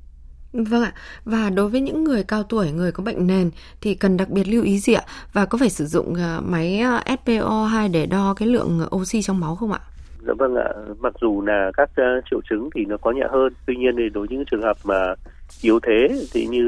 Vâng 0.52 0.82
ạ, 0.82 0.92
và 1.24 1.50
đối 1.50 1.68
với 1.68 1.80
những 1.80 2.04
người 2.04 2.24
cao 2.28 2.42
tuổi, 2.42 2.72
người 2.72 2.92
có 2.92 3.04
bệnh 3.04 3.26
nền 3.26 3.50
thì 3.80 3.94
cần 3.94 4.16
đặc 4.16 4.28
biệt 4.28 4.48
lưu 4.48 4.62
ý 4.62 4.78
gì 4.78 4.92
ạ? 4.92 5.02
Và 5.32 5.46
có 5.46 5.58
phải 5.58 5.70
sử 5.70 5.86
dụng 5.86 6.14
ờ, 6.14 6.40
máy 6.44 6.80
ờ, 6.80 7.00
SPO2 7.06 7.92
để 7.92 8.06
đo 8.06 8.34
cái 8.36 8.48
lượng 8.48 8.78
ờ, 8.80 8.96
oxy 8.96 9.22
trong 9.22 9.40
máu 9.40 9.56
không 9.56 9.72
ạ? 9.72 9.80
Dạ 10.26 10.32
vâng 10.38 10.56
ạ, 10.56 10.68
mặc 11.00 11.14
dù 11.20 11.42
là 11.42 11.70
các 11.76 11.90
triệu 12.30 12.40
chứng 12.50 12.68
thì 12.74 12.84
nó 12.84 12.96
có 12.96 13.10
nhẹ 13.12 13.26
hơn, 13.30 13.52
tuy 13.66 13.76
nhiên 13.76 13.94
thì 13.96 14.08
đối 14.08 14.26
với 14.26 14.36
những 14.36 14.46
trường 14.50 14.62
hợp 14.62 14.76
mà 14.84 15.14
yếu 15.62 15.80
thế 15.80 16.08
thì 16.32 16.46
như 16.46 16.62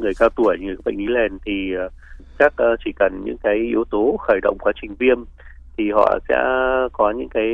người 0.00 0.12
cao 0.18 0.28
tuổi, 0.28 0.56
người 0.60 0.76
có 0.76 0.82
bệnh 0.84 0.96
lý 0.96 1.06
nền 1.14 1.38
thì 1.46 1.72
chắc 2.38 2.54
chỉ 2.84 2.92
cần 2.96 3.22
những 3.24 3.36
cái 3.42 3.54
yếu 3.54 3.84
tố 3.90 4.16
khởi 4.26 4.40
động 4.42 4.56
quá 4.60 4.72
trình 4.82 4.94
viêm 4.98 5.18
thì 5.78 5.90
họ 5.90 6.18
sẽ 6.28 6.36
có 6.92 7.10
những 7.10 7.28
cái 7.28 7.44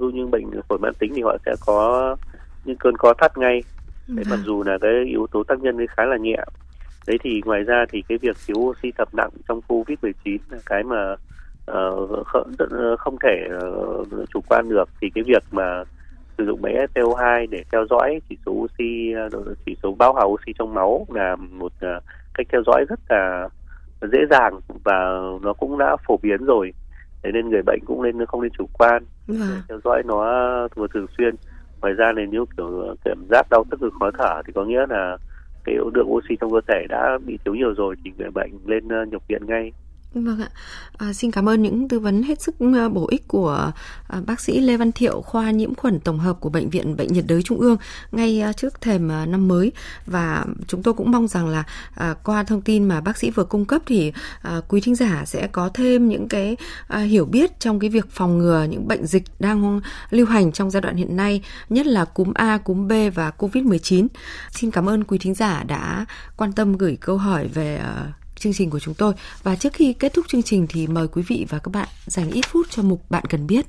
ví 0.00 0.06
như 0.14 0.26
bệnh 0.26 0.50
phổi 0.68 0.78
mãn 0.78 0.94
tính 0.94 1.12
thì 1.16 1.22
họ 1.22 1.36
sẽ 1.46 1.54
có 1.66 2.16
những 2.64 2.76
cơn 2.76 2.96
co 2.96 3.14
thắt 3.14 3.38
ngay 3.38 3.62
đấy 4.08 4.24
mặc 4.30 4.36
vâng. 4.36 4.44
dù 4.46 4.62
là 4.62 4.78
cái 4.80 5.04
yếu 5.04 5.26
tố 5.26 5.42
tác 5.42 5.60
nhân 5.60 5.86
khá 5.86 6.04
là 6.04 6.16
nhẹ. 6.16 6.36
Đấy 7.06 7.18
thì 7.22 7.40
ngoài 7.44 7.62
ra 7.62 7.84
thì 7.90 8.02
cái 8.08 8.18
việc 8.18 8.36
thiếu 8.46 8.56
oxy 8.56 8.92
thập 8.98 9.14
nặng 9.14 9.30
trong 9.48 9.60
covid 9.62 9.98
19 10.02 10.38
là 10.50 10.58
cái 10.66 10.82
mà 10.82 11.16
không 12.98 13.16
thể 13.22 13.48
chủ 14.32 14.40
quan 14.48 14.68
được. 14.68 14.88
Thì 15.00 15.10
cái 15.14 15.24
việc 15.26 15.42
mà 15.50 15.84
sử 16.38 16.46
dụng 16.46 16.62
máy 16.62 16.74
SPO2 16.94 17.46
để 17.50 17.64
theo 17.72 17.86
dõi 17.90 18.20
chỉ 18.28 18.36
số 18.46 18.52
oxy 18.52 19.14
chỉ 19.66 19.76
số 19.82 19.94
bão 19.98 20.12
hòa 20.12 20.24
oxy 20.24 20.52
trong 20.58 20.74
máu 20.74 21.06
là 21.08 21.36
một 21.36 21.72
cách 22.34 22.46
theo 22.52 22.62
dõi 22.66 22.84
rất 22.88 23.00
là 23.08 23.48
dễ 24.12 24.18
dàng 24.30 24.60
và 24.84 25.20
nó 25.42 25.52
cũng 25.52 25.78
đã 25.78 25.96
phổ 26.06 26.18
biến 26.22 26.44
rồi. 26.44 26.72
Thế 27.22 27.30
nên 27.32 27.48
người 27.48 27.62
bệnh 27.66 27.80
cũng 27.86 28.02
nên 28.02 28.26
không 28.26 28.42
nên 28.42 28.52
chủ 28.58 28.68
quan. 28.72 29.04
Vâng. 29.26 29.38
theo 29.68 29.80
dõi 29.84 30.02
nó 30.04 30.68
thường 30.94 31.06
xuyên 31.18 31.34
ngoài 31.82 31.94
ra 31.94 32.12
này 32.12 32.26
nếu 32.30 32.44
kiểu 32.56 32.80
ờ, 32.80 32.94
cảm 33.04 33.26
giác 33.30 33.46
đau 33.50 33.64
tức 33.70 33.82
ngực 33.82 33.90
khó 34.00 34.10
thở 34.18 34.42
thì 34.46 34.52
có 34.52 34.64
nghĩa 34.64 34.86
là 34.88 35.16
cái 35.64 35.74
lượng 35.94 36.12
oxy 36.12 36.36
trong 36.40 36.52
cơ 36.52 36.60
thể 36.68 36.86
đã 36.88 37.18
bị 37.26 37.38
thiếu 37.44 37.54
nhiều 37.54 37.74
rồi, 37.74 37.96
thì 38.04 38.10
người 38.18 38.30
bệnh 38.30 38.50
lên 38.66 38.88
ờ, 38.88 39.04
nhập 39.04 39.22
viện 39.28 39.46
ngay. 39.46 39.72
Vâng 40.14 40.40
ạ. 40.40 40.48
À, 40.98 41.12
xin 41.12 41.30
cảm 41.30 41.48
ơn 41.48 41.62
những 41.62 41.88
tư 41.88 41.98
vấn 41.98 42.22
hết 42.22 42.42
sức 42.42 42.54
à, 42.74 42.88
bổ 42.88 43.06
ích 43.10 43.28
của 43.28 43.72
à, 44.08 44.20
bác 44.26 44.40
sĩ 44.40 44.60
Lê 44.60 44.76
Văn 44.76 44.92
Thiệu, 44.92 45.20
khoa 45.20 45.50
nhiễm 45.50 45.74
khuẩn 45.74 46.00
tổng 46.00 46.18
hợp 46.18 46.40
của 46.40 46.48
Bệnh 46.48 46.70
viện 46.70 46.96
Bệnh 46.96 47.12
nhiệt 47.12 47.24
đới 47.28 47.42
Trung 47.42 47.58
ương 47.58 47.76
ngay 48.12 48.40
à, 48.40 48.52
trước 48.52 48.80
thềm 48.80 49.12
à, 49.12 49.26
năm 49.26 49.48
mới. 49.48 49.72
Và 50.06 50.44
chúng 50.66 50.82
tôi 50.82 50.94
cũng 50.94 51.10
mong 51.10 51.28
rằng 51.28 51.48
là 51.48 51.64
à, 51.94 52.14
qua 52.24 52.44
thông 52.44 52.62
tin 52.62 52.84
mà 52.84 53.00
bác 53.00 53.18
sĩ 53.18 53.30
vừa 53.30 53.44
cung 53.44 53.64
cấp 53.64 53.82
thì 53.86 54.12
à, 54.42 54.60
quý 54.68 54.80
thính 54.80 54.94
giả 54.94 55.24
sẽ 55.26 55.46
có 55.46 55.70
thêm 55.74 56.08
những 56.08 56.28
cái 56.28 56.56
à, 56.88 56.98
hiểu 56.98 57.24
biết 57.24 57.60
trong 57.60 57.78
cái 57.78 57.90
việc 57.90 58.10
phòng 58.10 58.38
ngừa 58.38 58.66
những 58.70 58.88
bệnh 58.88 59.06
dịch 59.06 59.24
đang 59.38 59.80
lưu 60.10 60.26
hành 60.26 60.52
trong 60.52 60.70
giai 60.70 60.80
đoạn 60.80 60.96
hiện 60.96 61.16
nay, 61.16 61.42
nhất 61.68 61.86
là 61.86 62.04
cúm 62.04 62.32
A, 62.34 62.58
cúm 62.58 62.88
B 62.88 62.92
và 63.14 63.32
Covid-19. 63.38 64.06
Xin 64.50 64.70
cảm 64.70 64.88
ơn 64.88 65.04
quý 65.04 65.18
thính 65.18 65.34
giả 65.34 65.62
đã 65.62 66.06
quan 66.36 66.52
tâm 66.52 66.76
gửi 66.76 66.98
câu 67.00 67.16
hỏi 67.18 67.48
về 67.48 67.76
à, 67.76 68.12
chương 68.42 68.52
trình 68.52 68.70
của 68.70 68.78
chúng 68.78 68.94
tôi. 68.94 69.14
Và 69.42 69.56
trước 69.56 69.72
khi 69.72 69.92
kết 69.92 70.14
thúc 70.14 70.24
chương 70.28 70.42
trình 70.42 70.66
thì 70.68 70.86
mời 70.86 71.08
quý 71.08 71.22
vị 71.22 71.46
và 71.48 71.58
các 71.58 71.70
bạn 71.72 71.88
dành 72.06 72.30
ít 72.30 72.44
phút 72.48 72.66
cho 72.70 72.82
mục 72.82 73.10
Bạn 73.10 73.24
cần 73.28 73.46
biết. 73.46 73.66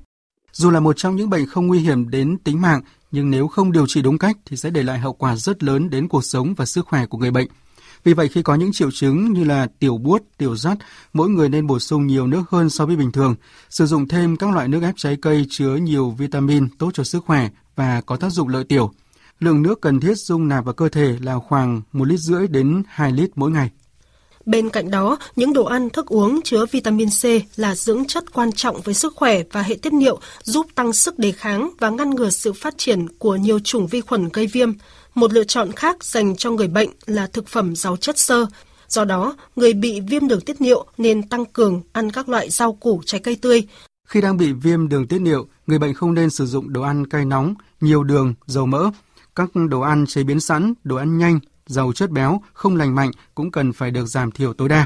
Dù 0.51 0.71
là 0.71 0.79
một 0.79 0.97
trong 0.97 1.15
những 1.15 1.29
bệnh 1.29 1.47
không 1.47 1.67
nguy 1.67 1.79
hiểm 1.79 2.09
đến 2.09 2.38
tính 2.38 2.62
mạng, 2.62 2.81
nhưng 3.12 3.31
nếu 3.31 3.47
không 3.47 3.71
điều 3.71 3.88
trị 3.88 4.01
đúng 4.01 4.17
cách 4.17 4.38
thì 4.45 4.57
sẽ 4.57 4.69
để 4.69 4.83
lại 4.83 4.99
hậu 4.99 5.13
quả 5.13 5.36
rất 5.36 5.63
lớn 5.63 5.89
đến 5.89 6.07
cuộc 6.07 6.25
sống 6.25 6.53
và 6.53 6.65
sức 6.65 6.86
khỏe 6.88 7.05
của 7.05 7.17
người 7.17 7.31
bệnh. 7.31 7.47
Vì 8.03 8.13
vậy 8.13 8.27
khi 8.27 8.41
có 8.41 8.55
những 8.55 8.71
triệu 8.71 8.91
chứng 8.91 9.33
như 9.33 9.43
là 9.43 9.67
tiểu 9.79 9.97
buốt, 9.97 10.21
tiểu 10.38 10.55
rắt, 10.55 10.77
mỗi 11.13 11.29
người 11.29 11.49
nên 11.49 11.67
bổ 11.67 11.79
sung 11.79 12.07
nhiều 12.07 12.27
nước 12.27 12.43
hơn 12.49 12.69
so 12.69 12.86
với 12.86 12.95
bình 12.95 13.12
thường, 13.12 13.36
sử 13.69 13.86
dụng 13.86 14.07
thêm 14.07 14.38
các 14.38 14.53
loại 14.53 14.67
nước 14.67 14.81
ép 14.83 14.93
trái 14.97 15.17
cây 15.21 15.45
chứa 15.49 15.75
nhiều 15.75 16.09
vitamin 16.09 16.69
tốt 16.77 16.91
cho 16.93 17.03
sức 17.03 17.23
khỏe 17.25 17.49
và 17.75 18.01
có 18.01 18.15
tác 18.15 18.29
dụng 18.29 18.47
lợi 18.47 18.63
tiểu. 18.63 18.91
Lượng 19.39 19.62
nước 19.62 19.81
cần 19.81 19.99
thiết 19.99 20.17
dung 20.17 20.47
nạp 20.47 20.65
vào 20.65 20.73
cơ 20.73 20.89
thể 20.89 21.17
là 21.21 21.39
khoảng 21.39 21.81
1 21.91 22.05
lít 22.07 22.19
rưỡi 22.19 22.47
đến 22.47 22.83
2 22.88 23.12
lít 23.12 23.29
mỗi 23.36 23.51
ngày. 23.51 23.71
Bên 24.45 24.69
cạnh 24.69 24.91
đó, 24.91 25.17
những 25.36 25.53
đồ 25.53 25.65
ăn, 25.65 25.89
thức 25.89 26.06
uống 26.06 26.41
chứa 26.43 26.65
vitamin 26.71 27.10
C 27.10 27.25
là 27.60 27.75
dưỡng 27.75 28.06
chất 28.06 28.34
quan 28.34 28.51
trọng 28.51 28.82
với 28.82 28.93
sức 28.93 29.13
khỏe 29.15 29.43
và 29.51 29.62
hệ 29.62 29.75
tiết 29.75 29.93
niệu, 29.93 30.19
giúp 30.43 30.67
tăng 30.75 30.93
sức 30.93 31.19
đề 31.19 31.32
kháng 31.32 31.69
và 31.79 31.89
ngăn 31.89 32.10
ngừa 32.10 32.29
sự 32.29 32.53
phát 32.53 32.77
triển 32.77 33.08
của 33.17 33.36
nhiều 33.36 33.60
chủng 33.60 33.88
vi 33.88 34.01
khuẩn 34.01 34.29
gây 34.34 34.47
viêm. 34.47 34.71
Một 35.15 35.34
lựa 35.34 35.43
chọn 35.43 35.71
khác 35.71 36.03
dành 36.03 36.36
cho 36.36 36.51
người 36.51 36.67
bệnh 36.67 36.89
là 37.06 37.27
thực 37.27 37.47
phẩm 37.47 37.75
giàu 37.75 37.97
chất 37.97 38.19
xơ. 38.19 38.45
Do 38.88 39.06
đó, 39.06 39.36
người 39.56 39.73
bị 39.73 40.01
viêm 40.01 40.27
đường 40.27 40.41
tiết 40.41 40.62
niệu 40.62 40.86
nên 40.97 41.29
tăng 41.29 41.45
cường 41.45 41.82
ăn 41.91 42.12
các 42.12 42.29
loại 42.29 42.49
rau 42.49 42.73
củ 42.73 43.01
trái 43.06 43.21
cây 43.21 43.36
tươi. 43.36 43.67
Khi 44.08 44.21
đang 44.21 44.38
bị 44.38 44.53
viêm 44.53 44.89
đường 44.89 45.08
tiết 45.08 45.19
niệu, 45.19 45.47
người 45.67 45.79
bệnh 45.79 45.93
không 45.93 46.13
nên 46.13 46.29
sử 46.29 46.45
dụng 46.45 46.73
đồ 46.73 46.82
ăn 46.82 47.08
cay 47.08 47.25
nóng, 47.25 47.53
nhiều 47.82 48.03
đường, 48.03 48.34
dầu 48.45 48.65
mỡ. 48.65 48.91
Các 49.36 49.49
đồ 49.69 49.82
ăn 49.82 50.06
chế 50.08 50.23
biến 50.23 50.39
sẵn, 50.39 50.73
đồ 50.84 50.95
ăn 50.95 51.17
nhanh, 51.17 51.39
giàu 51.65 51.91
chất 51.95 52.10
béo, 52.10 52.41
không 52.54 52.76
lành 52.76 52.95
mạnh 52.95 53.12
cũng 53.36 53.52
cần 53.52 53.73
phải 53.73 53.91
được 53.91 54.06
giảm 54.06 54.32
thiểu 54.32 54.54
tối 54.54 54.69
đa. 54.69 54.86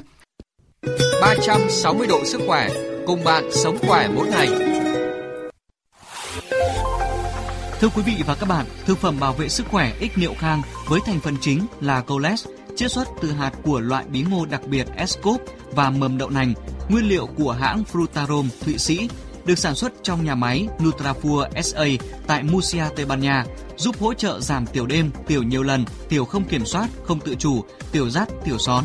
360 1.21 2.07
độ 2.07 2.25
sức 2.25 2.41
khỏe, 2.47 2.69
cùng 3.07 3.23
bạn 3.23 3.49
sống 3.51 3.77
khỏe 3.87 4.09
mỗi 4.15 4.27
ngày. 4.27 4.49
Thưa 7.79 7.89
quý 7.95 8.03
vị 8.05 8.23
và 8.25 8.35
các 8.35 8.49
bạn, 8.49 8.65
thực 8.85 8.97
phẩm 8.97 9.19
bảo 9.19 9.33
vệ 9.33 9.49
sức 9.49 9.65
khỏe 9.71 9.93
ích 9.99 10.17
niệu 10.17 10.33
khang 10.39 10.61
với 10.87 10.99
thành 11.05 11.19
phần 11.19 11.35
chính 11.41 11.65
là 11.81 12.01
coles, 12.01 12.47
chiết 12.75 12.91
xuất 12.91 13.07
từ 13.21 13.31
hạt 13.31 13.51
của 13.63 13.79
loại 13.79 14.05
bí 14.11 14.25
ngô 14.29 14.45
đặc 14.45 14.61
biệt 14.67 14.87
Escop 14.95 15.41
và 15.71 15.89
mầm 15.89 16.17
đậu 16.17 16.29
nành, 16.29 16.53
nguyên 16.89 17.09
liệu 17.09 17.27
của 17.27 17.51
hãng 17.51 17.83
Frutarom 17.91 18.45
Thụy 18.65 18.77
Sĩ 18.77 19.09
được 19.47 19.59
sản 19.59 19.75
xuất 19.75 19.93
trong 20.03 20.25
nhà 20.25 20.35
máy 20.35 20.67
Nutrafur 20.79 21.61
SA 21.61 21.85
tại 22.27 22.43
Murcia, 22.43 22.83
Tây 22.95 23.05
Ban 23.05 23.19
Nha, 23.19 23.45
giúp 23.77 23.95
hỗ 23.99 24.13
trợ 24.13 24.39
giảm 24.39 24.65
tiểu 24.65 24.85
đêm, 24.85 25.11
tiểu 25.27 25.43
nhiều 25.43 25.63
lần, 25.63 25.85
tiểu 26.09 26.25
không 26.25 26.43
kiểm 26.43 26.65
soát, 26.65 26.89
không 27.03 27.19
tự 27.19 27.35
chủ, 27.35 27.63
tiểu 27.91 28.09
rắt, 28.09 28.29
tiểu 28.45 28.57
són. 28.57 28.83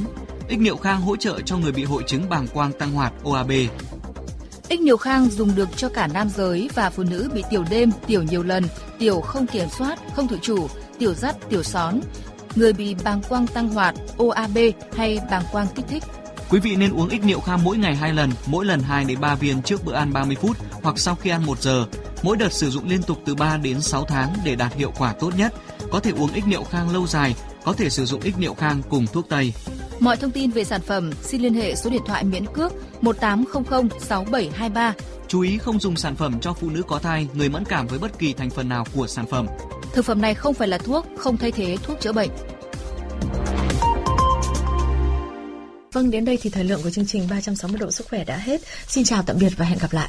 Ích 0.48 0.59
niệu 0.59 0.77
khang 0.77 1.01
hỗ 1.01 1.16
trợ 1.16 1.40
cho 1.40 1.57
người 1.57 1.72
bị 1.72 1.85
hội 1.85 2.03
chứng 2.07 2.29
bàng 2.29 2.46
quang 2.48 2.72
tăng 2.72 2.92
hoạt 2.92 3.12
OAB. 3.25 3.51
Ích 4.68 4.81
niệu 4.81 4.96
khang 4.96 5.31
dùng 5.31 5.55
được 5.55 5.68
cho 5.77 5.88
cả 5.88 6.07
nam 6.07 6.29
giới 6.29 6.70
và 6.75 6.90
phụ 6.90 7.03
nữ 7.03 7.31
bị 7.35 7.42
tiểu 7.51 7.64
đêm, 7.70 7.90
tiểu 8.07 8.22
nhiều 8.22 8.42
lần, 8.42 8.64
tiểu 8.98 9.20
không 9.20 9.46
kiểm 9.46 9.68
soát, 9.79 9.98
không 10.16 10.29
tự 10.29 10.38
chủ, 10.42 10.68
tiểu 10.98 11.14
rắt, 11.14 11.37
tiểu 11.48 11.62
són, 11.62 12.01
người 12.57 12.72
bị 12.72 12.94
bàng 13.05 13.22
quang 13.29 13.46
tăng 13.46 13.68
hoạt, 13.68 13.94
OAB 14.16 14.59
hay 14.96 15.18
bàng 15.31 15.44
quang 15.53 15.66
kích 15.75 15.87
thích. 15.88 16.03
Quý 16.53 16.61
vị 16.61 16.77
nên 16.77 16.93
uống 16.93 17.09
ích 17.09 17.25
niệu 17.25 17.41
kham 17.41 17.65
mỗi 17.65 17.79
ngày 17.79 17.97
2 17.97 18.12
lần, 18.12 18.31
mỗi 18.47 18.65
lần 18.65 18.81
2 18.81 19.05
đến 19.05 19.21
3 19.21 19.35
viên 19.35 19.62
trước 19.62 19.85
bữa 19.85 19.95
ăn 19.95 20.12
30 20.12 20.37
phút 20.41 20.57
hoặc 20.83 20.99
sau 20.99 21.15
khi 21.15 21.31
ăn 21.31 21.47
1 21.47 21.62
giờ. 21.62 21.87
Mỗi 22.23 22.37
đợt 22.37 22.53
sử 22.53 22.71
dụng 22.71 22.88
liên 22.88 23.03
tục 23.03 23.19
từ 23.25 23.35
3 23.35 23.57
đến 23.57 23.81
6 23.81 24.05
tháng 24.05 24.35
để 24.45 24.55
đạt 24.55 24.75
hiệu 24.75 24.93
quả 24.99 25.12
tốt 25.12 25.31
nhất. 25.37 25.55
Có 25.91 26.01
thể 26.01 26.11
uống 26.11 26.33
ích 26.33 26.47
niệu 26.47 26.65
khang 26.65 26.93
lâu 26.93 27.07
dài, 27.07 27.35
có 27.65 27.73
thể 27.73 27.91
sử 27.91 28.05
dụng 28.05 28.21
ích 28.21 28.38
niệu 28.38 28.55
khang 28.55 28.83
cùng 28.88 29.07
thuốc 29.07 29.29
tây. 29.29 29.53
Mọi 30.01 30.17
thông 30.17 30.31
tin 30.31 30.51
về 30.51 30.65
sản 30.65 30.81
phẩm 30.81 31.11
xin 31.23 31.41
liên 31.41 31.55
hệ 31.55 31.75
số 31.75 31.91
điện 31.91 32.03
thoại 32.07 32.25
miễn 32.25 32.47
cước 32.47 32.73
1800 33.03 33.88
6723. 34.01 34.95
Chú 35.29 35.41
ý 35.41 35.59
không 35.59 35.81
dùng 35.81 35.97
sản 35.97 36.17
phẩm 36.17 36.41
cho 36.41 36.53
phụ 36.53 36.71
nữ 36.71 36.83
có 36.83 36.99
thai, 36.99 37.29
người 37.35 37.49
mẫn 37.49 37.65
cảm 37.65 37.87
với 37.87 37.99
bất 37.99 38.19
kỳ 38.19 38.33
thành 38.33 38.51
phần 38.51 38.69
nào 38.69 38.87
của 38.95 39.07
sản 39.07 39.27
phẩm. 39.27 39.47
Thực 39.93 40.05
phẩm 40.05 40.21
này 40.21 40.35
không 40.35 40.55
phải 40.55 40.69
là 40.69 40.79
thuốc, 40.79 41.07
không 41.19 41.37
thay 41.37 41.53
thế 41.53 41.77
thuốc 41.83 42.01
chữa 42.01 42.12
bệnh. 42.12 42.31
Vâng, 45.93 46.11
đến 46.11 46.25
đây 46.25 46.39
thì 46.43 46.51
thời 46.51 46.65
lượng 46.65 46.81
của 46.83 46.91
chương 46.91 47.07
trình 47.07 47.27
360 47.31 47.79
độ 47.79 47.91
sức 47.91 48.07
khỏe 48.11 48.25
đã 48.25 48.37
hết. 48.37 48.61
Xin 48.87 49.05
chào 49.05 49.23
tạm 49.23 49.37
biệt 49.41 49.53
và 49.57 49.65
hẹn 49.65 49.79
gặp 49.79 49.93
lại. 49.93 50.09